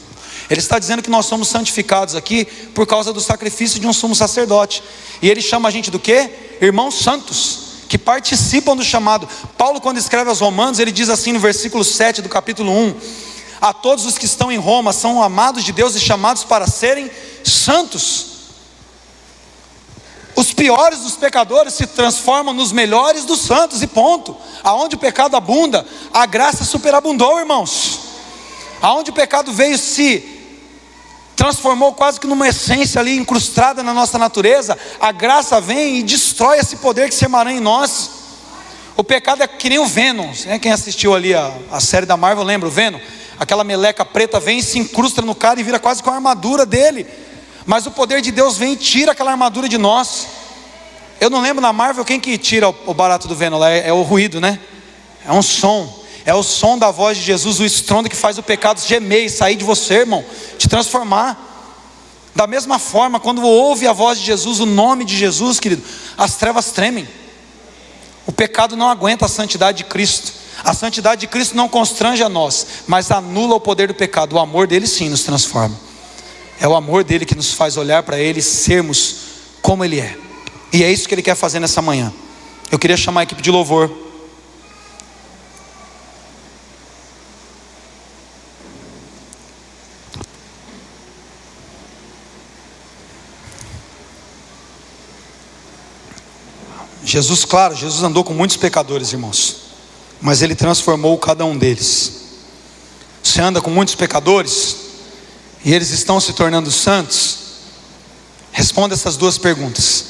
Ele 0.49 0.61
está 0.61 0.79
dizendo 0.79 1.03
que 1.03 1.11
nós 1.11 1.27
somos 1.27 1.49
santificados 1.49 2.15
aqui 2.15 2.45
por 2.45 2.87
causa 2.87 3.13
do 3.13 3.21
sacrifício 3.21 3.81
de 3.81 3.87
um 3.87 3.93
sumo 3.93 4.15
sacerdote. 4.15 4.83
E 5.23 5.29
ele 5.29 5.41
chama 5.41 5.69
a 5.69 5.73
gente 5.73 5.91
do 5.91 5.99
que? 5.99 6.31
Irmãos 6.61 6.95
santos, 6.97 7.61
que 7.89 7.97
participam 7.97 8.77
do 8.77 8.85
chamado. 8.85 9.27
Paulo, 9.57 9.81
quando 9.81 9.97
escreve 9.97 10.29
aos 10.29 10.41
Romanos, 10.41 10.79
ele 10.79 10.93
diz 10.93 11.09
assim 11.09 11.33
no 11.33 11.41
versículo 11.41 11.83
7 11.83 12.21
do 12.21 12.29
capítulo 12.29 12.71
1: 12.71 12.95
A 13.61 13.73
todos 13.73 14.05
os 14.05 14.19
que 14.19 14.27
estão 14.27 14.53
em 14.53 14.59
Roma 14.59 14.93
são 14.93 15.23
amados 15.23 15.65
de 15.65 15.73
Deus 15.73 15.97
e 15.97 16.01
chamados 16.01 16.45
para 16.45 16.67
serem 16.67 17.11
santos. 17.43 18.36
Os 20.37 20.53
piores 20.53 21.01
dos 21.01 21.17
pecadores 21.17 21.73
se 21.73 21.87
transformam 21.87 22.53
nos 22.53 22.71
melhores 22.71 23.25
dos 23.25 23.41
santos, 23.41 23.81
e 23.83 23.87
ponto. 23.87 24.37
Aonde 24.63 24.95
o 24.95 24.99
pecado 24.99 25.35
abunda, 25.35 25.87
a 26.13 26.27
graça 26.27 26.63
superabundou, 26.63 27.39
irmãos. 27.41 28.01
Aonde 28.83 29.11
o 29.11 29.15
pecado 29.15 29.51
veio 29.51 29.79
se 29.79 30.37
transformou 31.35 31.95
quase 31.95 32.21
que 32.21 32.27
numa 32.27 32.49
essência 32.49 33.01
ali 33.01 33.17
incrustada 33.17 33.83
na 33.83 33.95
nossa 33.95 34.19
natureza, 34.19 34.77
a 35.01 35.11
graça 35.11 35.59
vem 35.59 35.99
e 35.99 36.03
destrói 36.03 36.59
esse 36.59 36.77
poder 36.77 37.09
que 37.09 37.15
se 37.15 37.25
emaranha 37.25 37.59
em 37.59 37.63
nós. 37.63 38.11
O 38.95 39.03
pecado 39.05 39.43
é 39.43 39.47
que 39.47 39.71
nem 39.71 39.79
o 39.79 39.87
Venom, 39.87 40.31
né? 40.45 40.59
quem 40.59 40.73
assistiu 40.73 41.15
ali 41.15 41.35
a, 41.35 41.51
a 41.71 41.81
série 41.81 42.07
da 42.07 42.17
Marvel 42.17 42.45
lembra 42.45 42.69
o 42.69 42.73
Venom? 42.73 42.99
Aquela 43.39 43.65
meleca 43.65 44.05
preta 44.05 44.41
vem 44.41 44.63
se 44.63 44.79
incrusta 44.79 45.23
no 45.23 45.35
cara 45.35 45.61
e 45.61 45.63
vira 45.63 45.79
quase 45.79 46.03
com 46.03 46.11
a 46.11 46.15
armadura 46.15 46.65
dele. 46.65 47.07
Mas 47.67 47.85
o 47.85 47.91
poder 47.91 48.23
de 48.23 48.31
Deus 48.31 48.57
vem 48.57 48.75
e 48.75 48.77
tira 48.77 49.13
aquela 49.13 49.33
armadura 49.33 49.69
de 49.69 49.77
nós. 49.77 50.29
Eu 51.21 51.29
não 51.29 51.41
lembro 51.41 51.61
na 51.61 51.73
Marvel 51.73 52.05
quem 52.05 52.21
que 52.21 52.39
tira 52.39 52.69
o, 52.69 52.95
barato 52.95 53.27
do 53.27 53.35
Venom 53.35 53.59
lá, 53.59 53.71
é, 53.71 53.89
é 53.89 53.93
o 53.93 54.03
ruído, 54.03 54.41
né? 54.41 54.61
É 55.27 55.33
um 55.33 55.43
som. 55.43 56.05
É 56.25 56.35
o 56.35 56.43
som 56.43 56.79
da 56.79 56.91
voz 56.91 57.19
de 57.19 57.25
Jesus, 57.25 57.59
o 57.59 57.65
estrondo 57.65 58.09
que 58.09 58.17
faz 58.17 58.39
o 58.39 58.43
pecado 58.43 58.81
gemer 58.81 59.25
e 59.25 59.31
sair 59.31 59.57
de 59.57 59.65
você, 59.65 59.95
irmão, 59.95 60.25
te 60.59 60.69
transformar. 60.69 61.43
Da 62.35 62.47
mesma 62.47 62.79
forma, 62.79 63.19
quando 63.19 63.43
ouve 63.43 63.87
a 63.87 63.93
voz 63.93 64.19
de 64.19 64.27
Jesus, 64.27 64.61
o 64.61 64.67
nome 64.67 65.05
de 65.05 65.17
Jesus, 65.17 65.59
querido, 65.59 65.83
as 66.17 66.37
trevas 66.37 66.71
tremem. 66.71 67.09
O 68.27 68.33
pecado 68.33 68.77
não 68.77 68.89
aguenta 68.89 69.27
a 69.27 69.29
santidade 69.29 69.79
de 69.79 69.85
Cristo. 69.85 70.33
A 70.65 70.75
santidade 70.75 71.21
de 71.21 71.27
Cristo 71.27 71.57
não 71.57 71.69
constrange 71.69 72.23
a 72.23 72.29
nós, 72.29 72.67
mas 72.87 73.11
anula 73.11 73.55
o 73.55 73.61
poder 73.61 73.89
do 73.89 73.95
pecado. 73.95 74.35
O 74.35 74.39
amor 74.39 74.67
dele 74.67 74.87
sim 74.87 75.09
nos 75.09 75.23
transforma. 75.23 75.77
É 76.59 76.67
o 76.67 76.75
amor 76.75 77.05
dele 77.05 77.25
que 77.25 77.35
nos 77.35 77.53
faz 77.53 77.77
olhar 77.77 78.03
para 78.03 78.19
ele 78.19 78.41
e 78.41 78.43
sermos 78.43 79.17
como 79.61 79.85
ele 79.85 80.01
é. 80.01 80.17
E 80.73 80.83
é 80.83 80.91
isso 80.91 81.09
que 81.09 81.15
ele 81.15 81.23
quer 81.23 81.35
fazer 81.35 81.61
nessa 81.61 81.83
manhã. 81.83 82.13
Eu 82.71 82.79
queria 82.79 82.97
chamar 82.97 83.21
a 83.21 83.25
equipe 83.25 83.43
de 83.43 83.51
louvor. 83.51 83.91
Jesus, 97.05 97.45
claro, 97.45 97.75
Jesus 97.75 98.03
andou 98.03 98.25
com 98.25 98.35
muitos 98.35 98.57
pecadores, 98.57 99.13
irmãos, 99.13 99.59
mas 100.21 100.43
ele 100.43 100.57
transformou 100.57 101.17
cada 101.19 101.45
um 101.45 101.57
deles. 101.57 102.25
Você 103.23 103.41
anda 103.41 103.61
com 103.61 103.71
muitos 103.71 103.95
pecadores? 103.95 104.86
E 105.67 105.75
eles 105.75 105.91
estão 105.91 106.21
se 106.21 106.33
tornando 106.33 106.71
santos? 106.71 107.39
Responda 108.53 108.95
essas 108.95 109.17
duas 109.17 109.37
perguntas. 109.37 110.05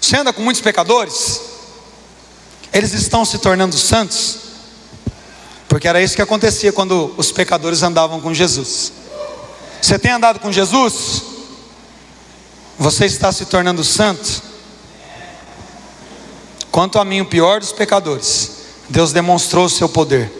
Você 0.00 0.16
anda 0.16 0.32
com 0.32 0.40
muitos 0.40 0.62
pecadores? 0.62 1.38
Eles 2.72 2.94
estão 2.94 3.22
se 3.22 3.36
tornando 3.36 3.76
santos? 3.76 4.38
Porque 5.68 5.86
era 5.86 6.00
isso 6.02 6.16
que 6.16 6.22
acontecia 6.22 6.72
quando 6.72 7.12
os 7.18 7.30
pecadores 7.30 7.82
andavam 7.82 8.22
com 8.22 8.32
Jesus. 8.32 8.90
Você 9.82 9.98
tem 9.98 10.12
andado 10.12 10.40
com 10.40 10.50
Jesus? 10.50 11.22
Você 12.78 13.04
está 13.04 13.30
se 13.30 13.44
tornando 13.44 13.84
santo? 13.84 14.42
Quanto 16.72 16.98
a 16.98 17.04
mim, 17.04 17.20
o 17.20 17.26
pior 17.26 17.60
dos 17.60 17.70
pecadores, 17.70 18.50
Deus 18.88 19.12
demonstrou 19.12 19.66
o 19.66 19.70
seu 19.70 19.90
poder. 19.90 20.32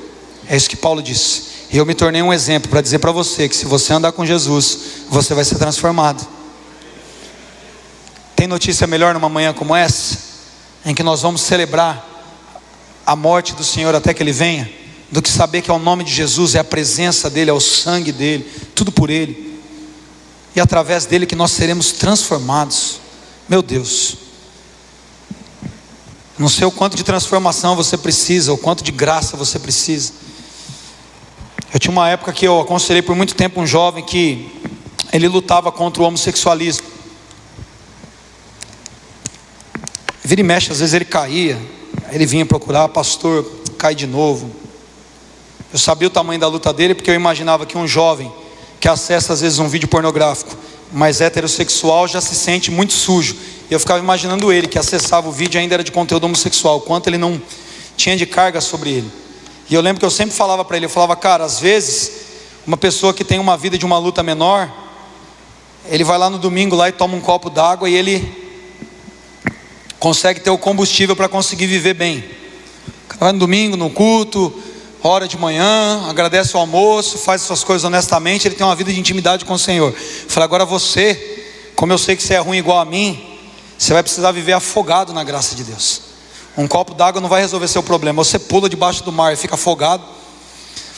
É 0.49 0.57
isso 0.57 0.71
que 0.71 0.77
Paulo 0.77 1.03
disse. 1.03 1.56
E 1.71 1.79
eu 1.79 1.87
me 1.87 1.95
tornei 1.95 2.23
um 2.23 2.33
exemplo 2.33 2.71
para 2.71 2.81
dizer 2.81 2.99
para 2.99 3.13
você 3.13 3.49
que 3.49 3.57
se 3.57 3.65
você 3.65 3.93
andar 3.93 4.13
com 4.13 4.25
Jesus, 4.25 4.79
você 5.09 5.35
vai 5.35 5.45
ser 5.45 5.57
transformado. 5.57 6.27
Tem 8.37 8.47
notícia 8.47 8.87
melhor 8.87 9.15
numa 9.15 9.29
manhã 9.29 9.53
como 9.53 9.75
essa, 9.75 10.19
em 10.85 10.95
que 10.95 11.03
nós 11.03 11.23
vamos 11.23 11.41
celebrar 11.41 12.07
a 13.05 13.17
morte 13.17 13.55
do 13.55 13.65
Senhor 13.65 13.95
até 13.95 14.13
que 14.13 14.23
Ele 14.23 14.33
venha, 14.33 14.71
do 15.11 15.23
que 15.23 15.29
saber 15.29 15.63
que 15.63 15.71
é 15.71 15.75
o 15.75 15.79
nome 15.79 16.05
de 16.05 16.13
Jesus, 16.13 16.55
é 16.55 16.59
a 16.59 16.65
presença 16.65 17.31
dEle, 17.31 17.51
é 17.51 17.53
o 17.53 17.61
sangue 17.61 18.13
dEle, 18.13 18.45
tudo 18.75 18.93
por 18.93 19.11
Ele, 19.11 19.61
e 20.55 20.61
através 20.61 21.07
dEle 21.07 21.27
que 21.27 21.37
nós 21.37 21.53
seremos 21.53 21.93
transformados. 21.93 23.01
Meu 23.49 23.63
Deus, 23.63 24.17
não 26.39 26.49
sei 26.49 26.67
o 26.67 26.71
quanto 26.71 26.97
de 26.97 27.05
transformação 27.05 27.75
você 27.75 27.97
precisa, 27.97 28.53
o 28.53 28.59
quanto 28.59 28.85
de 28.85 28.93
graça 28.93 29.37
você 29.37 29.59
precisa. 29.59 30.13
Eu 31.73 31.81
tinha 31.81 31.91
uma 31.91 32.09
época 32.09 32.33
que 32.33 32.47
eu 32.47 32.61
aconselhei 32.61 33.03
por 33.03 33.17
muito 33.17 33.35
tempo 33.35 33.61
um 33.61 33.67
jovem 33.67 34.05
que 34.05 34.51
ele 35.13 35.29
lutava 35.29 35.73
contra 35.73 36.03
o 36.03 36.07
homossexualismo. 36.07 36.87
Vira 40.23 40.41
e 40.41 40.45
mexe, 40.45 40.73
às 40.73 40.81
vezes 40.81 40.95
ele 40.95 41.05
caía, 41.05 41.59
ele 42.11 42.27
vinha 42.27 42.47
procurar, 42.47 42.89
pastor, 42.89 43.45
cai 43.79 43.95
de 43.95 44.07
novo. 44.07 44.51
Eu 45.73 45.79
sabia 45.79 46.09
o 46.09 46.11
tamanho 46.11 46.41
da 46.41 46.49
luta 46.49 46.73
dele, 46.73 46.95
porque 46.95 47.11
eu 47.11 47.15
imaginava 47.15 47.67
que 47.67 47.77
um 47.77 47.87
jovem 47.87 48.33
que 48.81 48.89
acessa 48.89 49.33
às 49.33 49.41
vezes 49.41 49.59
um 49.59 49.69
vídeo 49.69 49.89
pornográfico, 49.89 50.57
mas 50.93 51.21
heterossexual, 51.21 52.07
já 52.07 52.21
se 52.21 52.35
sente 52.35 52.71
muito 52.71 52.93
sujo. 52.93 53.37
E 53.69 53.75
eu 53.75 53.81
ficava 53.81 53.99
imaginando 53.99 54.53
ele, 54.53 54.69
que 54.69 54.79
acessava 54.79 55.29
o 55.29 55.33
vídeo 55.33 55.61
ainda 55.61 55.75
era 55.75 55.85
de 55.85 55.91
conteúdo 55.91 56.25
homossexual, 56.25 56.81
quanto 56.81 57.09
ele 57.09 57.19
não 57.19 57.41
tinha 57.97 58.17
de 58.17 58.25
carga 58.25 58.61
sobre 58.61 58.91
ele. 58.91 59.26
E 59.69 59.75
eu 59.75 59.81
lembro 59.81 59.99
que 59.99 60.07
eu 60.07 60.11
sempre 60.11 60.35
falava 60.35 60.65
para 60.65 60.77
ele, 60.77 60.87
eu 60.87 60.91
falava, 60.91 61.17
cara, 61.17 61.45
às 61.45 61.59
vezes, 61.59 62.13
uma 62.67 62.77
pessoa 62.77 63.13
que 63.13 63.25
tem 63.25 63.39
uma 63.39 63.57
vida 63.57 63.77
de 63.77 63.85
uma 63.85 63.99
luta 63.99 64.23
menor, 64.23 64.71
ele 65.89 66.05
vai 66.05 66.19
lá 66.19 66.31
no 66.31 66.39
domingo 66.39 66.77
lá 66.77 66.89
e 66.89 66.93
toma 66.93 67.17
um 67.17 67.21
copo 67.21 67.51
d'água 67.51 67.89
e 67.89 67.95
ele 67.95 68.47
consegue 69.99 70.41
ter 70.41 70.51
o 70.51 70.59
combustível 70.59 71.17
para 71.17 71.29
conseguir 71.29 71.67
viver 71.67 71.95
bem. 71.95 72.25
Vai 73.19 73.33
no 73.33 73.39
domingo, 73.39 73.77
no 73.77 73.91
culto, 73.91 74.53
hora 75.03 75.27
de 75.27 75.37
manhã, 75.39 76.07
agradece 76.09 76.57
o 76.57 76.61
almoço, 76.61 77.19
faz 77.19 77.43
suas 77.43 77.65
coisas 77.65 77.85
honestamente, 77.85 78.47
ele 78.47 78.55
tem 78.55 78.67
uma 78.67 78.75
vida 78.75 78.93
de 78.93 79.01
intimidade 79.01 79.45
com 79.45 79.55
o 79.55 79.59
Senhor. 79.59 79.93
Fala, 79.93 80.45
agora 80.45 80.65
você, 80.65 81.45
como 81.75 81.93
eu 81.93 81.99
sei 81.99 82.17
que 82.17 82.23
você 82.23 82.35
é 82.35 82.39
ruim 82.39 82.59
igual 82.59 82.79
a 82.79 82.85
mim, 82.85 83.39
você 83.79 83.93
vai 83.93 84.03
precisar 84.03 84.33
viver 84.33 84.53
afogado 84.53 85.13
na 85.13 85.25
graça 85.25 85.55
de 85.55 85.65
Deus. 85.65 86.06
Um 86.57 86.67
copo 86.67 86.95
d'água 86.95 87.21
não 87.21 87.29
vai 87.29 87.43
resolver 87.43 87.69
seu 87.69 87.83
problema. 87.83 88.25
Você 88.25 88.39
pula 88.39 88.69
debaixo 88.69 89.05
do 89.05 89.13
mar 89.13 89.33
e 89.33 89.37
fica 89.37 89.55
afogado, 89.55 90.03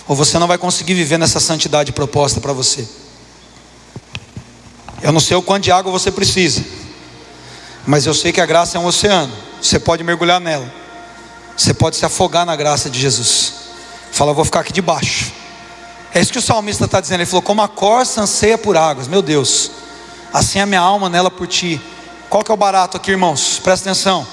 ou 0.06 0.14
você 0.14 0.38
não 0.38 0.46
vai 0.46 0.56
conseguir 0.56 0.94
viver 0.94 1.18
nessa 1.18 1.40
santidade 1.40 1.92
proposta 1.92 2.40
para 2.40 2.52
você. 2.52 2.88
Eu 5.02 5.12
não 5.12 5.20
sei 5.20 5.36
o 5.36 5.42
quanto 5.42 5.64
de 5.64 5.72
água 5.72 5.90
você 5.90 6.10
precisa. 6.10 6.64
Mas 7.86 8.06
eu 8.06 8.14
sei 8.14 8.32
que 8.32 8.40
a 8.40 8.46
graça 8.46 8.76
é 8.76 8.80
um 8.80 8.86
oceano. 8.86 9.32
Você 9.60 9.78
pode 9.78 10.04
mergulhar 10.04 10.40
nela. 10.40 10.72
Você 11.56 11.74
pode 11.74 11.96
se 11.96 12.04
afogar 12.04 12.46
na 12.46 12.54
graça 12.54 12.88
de 12.88 13.00
Jesus. 13.00 13.52
Fala, 14.12 14.32
vou 14.32 14.44
ficar 14.44 14.60
aqui 14.60 14.72
debaixo. 14.72 15.32
É 16.14 16.20
isso 16.20 16.32
que 16.32 16.38
o 16.38 16.42
salmista 16.42 16.84
está 16.84 17.00
dizendo. 17.00 17.20
Ele 17.20 17.26
falou: 17.26 17.42
Como 17.42 17.62
a 17.62 17.68
corça 17.68 18.22
anseia 18.22 18.56
por 18.56 18.76
águas. 18.76 19.08
Meu 19.08 19.22
Deus, 19.22 19.70
assim 20.32 20.58
é 20.58 20.62
a 20.62 20.66
minha 20.66 20.80
alma 20.80 21.08
nela 21.08 21.30
por 21.30 21.46
ti. 21.46 21.80
Qual 22.28 22.42
que 22.42 22.50
é 22.50 22.54
o 22.54 22.56
barato 22.56 22.96
aqui, 22.96 23.10
irmãos? 23.10 23.60
Presta 23.62 23.88
atenção. 23.88 24.26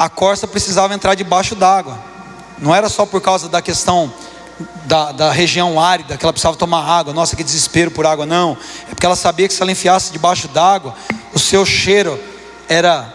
A 0.00 0.08
corça 0.08 0.48
precisava 0.48 0.94
entrar 0.94 1.14
debaixo 1.14 1.54
d'água. 1.54 1.98
Não 2.58 2.74
era 2.74 2.88
só 2.88 3.04
por 3.04 3.20
causa 3.20 3.50
da 3.50 3.60
questão 3.60 4.10
da, 4.86 5.12
da, 5.12 5.30
região 5.30 5.78
árida, 5.78 6.16
que 6.16 6.24
ela 6.24 6.32
precisava 6.32 6.56
tomar 6.56 6.82
água, 6.82 7.12
nossa, 7.12 7.36
que 7.36 7.44
desespero 7.44 7.90
por 7.90 8.06
água, 8.06 8.24
não. 8.24 8.56
É 8.86 8.94
porque 8.94 9.04
ela 9.04 9.14
sabia 9.14 9.46
que 9.46 9.52
se 9.52 9.60
ela 9.60 9.70
enfiasse 9.70 10.10
debaixo 10.10 10.48
d'água, 10.48 10.94
o 11.34 11.38
seu 11.38 11.66
cheiro 11.66 12.18
era 12.66 13.12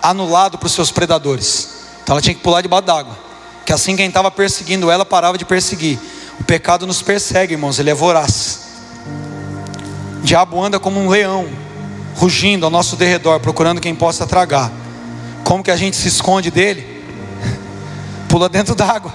anulado 0.00 0.56
para 0.56 0.68
os 0.68 0.72
seus 0.72 0.92
predadores. 0.92 1.68
Então 2.04 2.14
ela 2.14 2.22
tinha 2.22 2.34
que 2.36 2.42
pular 2.42 2.62
debaixo 2.62 2.86
d'água. 2.86 3.18
Que 3.66 3.72
assim 3.72 3.96
quem 3.96 4.06
estava 4.06 4.30
perseguindo 4.30 4.88
ela 4.88 5.04
parava 5.04 5.36
de 5.36 5.44
perseguir. 5.44 5.98
O 6.38 6.44
pecado 6.44 6.86
nos 6.86 7.02
persegue, 7.02 7.54
irmãos, 7.54 7.80
ele 7.80 7.90
é 7.90 7.94
voraz. 7.94 8.60
O 10.22 10.22
diabo 10.22 10.62
anda 10.62 10.78
como 10.78 11.00
um 11.00 11.08
leão, 11.08 11.48
rugindo 12.14 12.64
ao 12.64 12.70
nosso 12.70 12.94
derredor, 12.94 13.40
procurando 13.40 13.80
quem 13.80 13.96
possa 13.96 14.28
tragar. 14.28 14.70
Como 15.44 15.62
que 15.62 15.70
a 15.70 15.76
gente 15.76 15.96
se 15.96 16.08
esconde 16.08 16.50
dele? 16.50 17.04
Pula 18.28 18.48
dentro 18.48 18.74
d'água. 18.74 19.12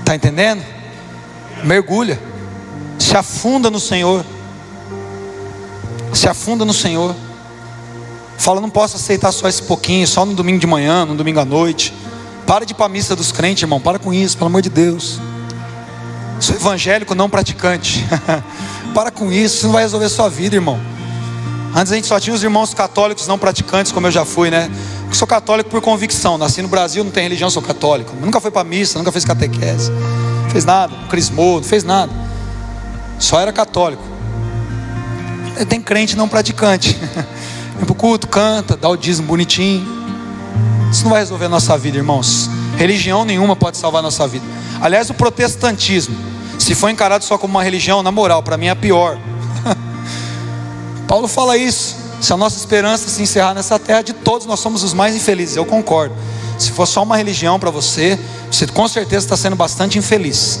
Está 0.00 0.14
entendendo? 0.14 0.62
Mergulha, 1.64 2.20
se 2.98 3.16
afunda 3.16 3.70
no 3.70 3.80
Senhor 3.80 4.24
se 6.12 6.28
afunda 6.28 6.64
no 6.64 6.72
Senhor. 6.72 7.14
Fala, 8.38 8.60
não 8.60 8.70
posso 8.70 8.96
aceitar 8.96 9.32
só 9.32 9.48
esse 9.48 9.62
pouquinho, 9.62 10.06
só 10.06 10.24
no 10.24 10.34
domingo 10.34 10.58
de 10.58 10.66
manhã, 10.66 11.04
no 11.04 11.14
domingo 11.14 11.40
à 11.40 11.44
noite. 11.44 11.94
Para 12.46 12.64
de 12.64 12.72
ir 12.72 12.74
para 12.74 12.86
a 12.86 12.88
missa 12.88 13.14
dos 13.14 13.30
crentes, 13.30 13.62
irmão. 13.62 13.80
Para 13.80 13.98
com 13.98 14.12
isso, 14.12 14.36
pelo 14.36 14.48
amor 14.48 14.62
de 14.62 14.70
Deus. 14.70 15.20
Sou 16.40 16.56
evangélico 16.56 17.14
não 17.14 17.28
praticante. 17.28 18.04
para 18.94 19.10
com 19.10 19.30
isso, 19.30 19.56
isso 19.56 19.66
não 19.66 19.74
vai 19.74 19.82
resolver 19.82 20.08
sua 20.08 20.28
vida, 20.28 20.56
irmão. 20.56 20.80
Antes 21.74 21.92
a 21.92 21.96
gente 21.96 22.06
só 22.06 22.18
tinha 22.18 22.34
os 22.34 22.42
irmãos 22.42 22.74
católicos 22.74 23.26
não 23.26 23.38
praticantes, 23.38 23.92
como 23.92 24.06
eu 24.06 24.10
já 24.10 24.24
fui, 24.24 24.50
né? 24.50 24.70
Eu 25.08 25.14
sou 25.14 25.26
católico 25.26 25.70
por 25.70 25.80
convicção. 25.80 26.36
Nasci 26.36 26.62
no 26.62 26.68
Brasil, 26.68 27.04
não 27.04 27.10
tem 27.10 27.22
religião, 27.22 27.48
sou 27.48 27.62
católico. 27.62 28.14
Nunca 28.20 28.40
foi 28.40 28.50
para 28.50 28.64
missa, 28.64 28.98
nunca 28.98 29.12
fez 29.12 29.24
catequese. 29.24 29.90
Não 29.90 30.50
fez 30.50 30.64
nada, 30.64 30.94
crismou, 31.08 31.56
não 31.56 31.64
fez 31.64 31.84
nada. 31.84 32.12
Só 33.18 33.40
era 33.40 33.52
católico. 33.52 34.02
Tem 35.68 35.80
crente 35.80 36.16
não 36.16 36.28
praticante. 36.28 36.98
Vem 37.76 37.84
para 37.84 37.92
o 37.92 37.94
culto, 37.94 38.26
canta, 38.26 38.76
dá 38.76 38.88
o 38.88 38.96
dízimo 38.96 39.28
bonitinho. 39.28 39.86
Isso 40.90 41.04
não 41.04 41.10
vai 41.10 41.20
resolver 41.20 41.44
a 41.44 41.48
nossa 41.48 41.78
vida, 41.78 41.96
irmãos. 41.96 42.50
Religião 42.76 43.24
nenhuma 43.24 43.54
pode 43.54 43.76
salvar 43.76 44.00
a 44.00 44.02
nossa 44.02 44.26
vida. 44.26 44.44
Aliás, 44.80 45.08
o 45.08 45.14
protestantismo, 45.14 46.16
se 46.58 46.74
for 46.74 46.88
encarado 46.88 47.24
só 47.24 47.38
como 47.38 47.54
uma 47.54 47.62
religião, 47.62 48.02
na 48.02 48.10
moral, 48.10 48.42
para 48.42 48.56
mim 48.56 48.66
é 48.66 48.70
a 48.70 48.76
pior. 48.76 49.18
Paulo 51.10 51.26
fala 51.26 51.56
isso. 51.56 51.96
Se 52.20 52.32
a 52.32 52.36
nossa 52.36 52.56
esperança 52.56 53.08
se 53.08 53.20
encerrar 53.20 53.52
nessa 53.52 53.80
terra, 53.80 54.00
de 54.00 54.12
todos 54.12 54.46
nós 54.46 54.60
somos 54.60 54.84
os 54.84 54.94
mais 54.94 55.16
infelizes. 55.16 55.56
Eu 55.56 55.66
concordo. 55.66 56.14
Se 56.56 56.70
for 56.70 56.86
só 56.86 57.02
uma 57.02 57.16
religião 57.16 57.58
para 57.58 57.68
você, 57.68 58.16
você 58.48 58.64
com 58.68 58.86
certeza 58.86 59.26
está 59.26 59.36
sendo 59.36 59.56
bastante 59.56 59.98
infeliz. 59.98 60.60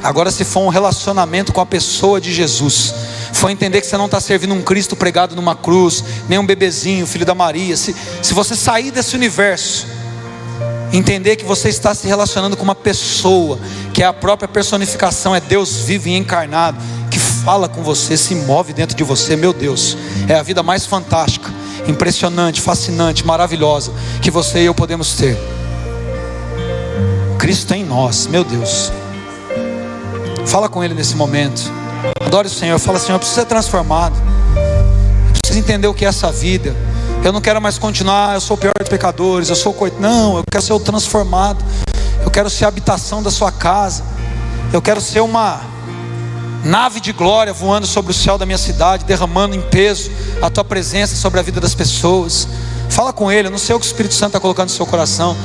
Agora, 0.00 0.30
se 0.30 0.44
for 0.44 0.60
um 0.60 0.68
relacionamento 0.68 1.52
com 1.52 1.60
a 1.60 1.66
pessoa 1.66 2.20
de 2.20 2.32
Jesus, 2.32 2.94
foi 3.32 3.50
entender 3.50 3.80
que 3.80 3.88
você 3.88 3.96
não 3.96 4.04
está 4.06 4.20
servindo 4.20 4.54
um 4.54 4.62
Cristo 4.62 4.94
pregado 4.94 5.34
numa 5.34 5.56
cruz, 5.56 6.04
nem 6.28 6.38
um 6.38 6.46
bebezinho, 6.46 7.04
filho 7.04 7.26
da 7.26 7.34
Maria. 7.34 7.76
Se, 7.76 7.92
se 8.22 8.32
você 8.32 8.54
sair 8.54 8.92
desse 8.92 9.16
universo, 9.16 9.88
entender 10.92 11.34
que 11.34 11.44
você 11.44 11.68
está 11.70 11.92
se 11.92 12.06
relacionando 12.06 12.56
com 12.56 12.62
uma 12.62 12.76
pessoa, 12.76 13.58
que 13.92 14.00
é 14.00 14.06
a 14.06 14.12
própria 14.12 14.46
personificação, 14.46 15.34
é 15.34 15.40
Deus 15.40 15.80
vivo 15.80 16.06
e 16.06 16.16
encarnado, 16.16 16.78
fala 17.44 17.68
com 17.68 17.82
você, 17.82 18.16
se 18.16 18.34
move 18.34 18.72
dentro 18.72 18.96
de 18.96 19.02
você, 19.02 19.34
meu 19.34 19.52
Deus, 19.52 19.96
é 20.28 20.34
a 20.34 20.42
vida 20.42 20.62
mais 20.62 20.86
fantástica, 20.86 21.50
impressionante, 21.88 22.60
fascinante, 22.60 23.26
maravilhosa 23.26 23.92
que 24.20 24.30
você 24.30 24.62
e 24.62 24.66
eu 24.66 24.74
podemos 24.74 25.14
ter. 25.14 25.36
Cristo 27.38 27.74
em 27.74 27.84
nós, 27.84 28.28
meu 28.28 28.44
Deus. 28.44 28.92
Fala 30.46 30.68
com 30.68 30.84
Ele 30.84 30.94
nesse 30.94 31.16
momento. 31.16 31.62
Adore 32.20 32.46
o 32.46 32.50
Senhor. 32.50 32.78
Fala, 32.78 32.98
Senhor, 33.00 33.16
eu 33.16 33.18
preciso 33.18 33.40
ser 33.40 33.46
transformado. 33.46 34.14
Eu 34.54 35.32
preciso 35.40 35.58
entender 35.58 35.88
o 35.88 35.94
que 35.94 36.04
é 36.04 36.08
essa 36.08 36.30
vida. 36.30 36.76
Eu 37.24 37.32
não 37.32 37.40
quero 37.40 37.60
mais 37.60 37.78
continuar, 37.78 38.34
eu 38.34 38.40
sou 38.40 38.56
o 38.56 38.60
pior 38.60 38.72
dos 38.78 38.88
pecadores, 38.88 39.48
eu 39.48 39.56
sou 39.56 39.72
coitado. 39.72 40.00
Não, 40.00 40.36
eu 40.36 40.44
quero 40.48 40.62
ser 40.62 40.72
o 40.72 40.80
transformado. 40.80 41.64
Eu 42.22 42.30
quero 42.30 42.48
ser 42.48 42.66
a 42.66 42.68
habitação 42.68 43.20
da 43.20 43.30
sua 43.30 43.50
casa. 43.50 44.04
Eu 44.72 44.80
quero 44.80 45.00
ser 45.00 45.20
uma 45.20 45.71
nave 46.64 47.00
de 47.00 47.12
glória 47.12 47.52
voando 47.52 47.86
sobre 47.86 48.12
o 48.12 48.14
céu 48.14 48.38
da 48.38 48.46
minha 48.46 48.58
cidade, 48.58 49.04
derramando 49.04 49.54
em 49.54 49.60
peso 49.60 50.10
a 50.40 50.48
tua 50.50 50.64
presença 50.64 51.16
sobre 51.16 51.40
a 51.40 51.42
vida 51.42 51.60
das 51.60 51.74
pessoas. 51.74 52.48
Fala 52.88 53.12
com 53.12 53.30
ele, 53.30 53.48
eu 53.48 53.50
não 53.50 53.58
sei 53.58 53.74
o 53.74 53.80
que 53.80 53.86
o 53.86 53.88
Espírito 53.88 54.14
Santo 54.14 54.28
está 54.28 54.40
colocando 54.40 54.68
no 54.68 54.74
seu 54.74 54.86
coração, 54.86 55.36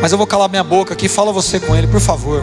mas 0.00 0.12
eu 0.12 0.18
vou 0.18 0.26
calar 0.26 0.48
minha 0.48 0.64
boca 0.64 0.94
aqui. 0.94 1.08
Fala 1.08 1.32
você 1.32 1.60
com 1.60 1.76
ele, 1.76 1.86
por 1.86 2.00
favor. 2.00 2.42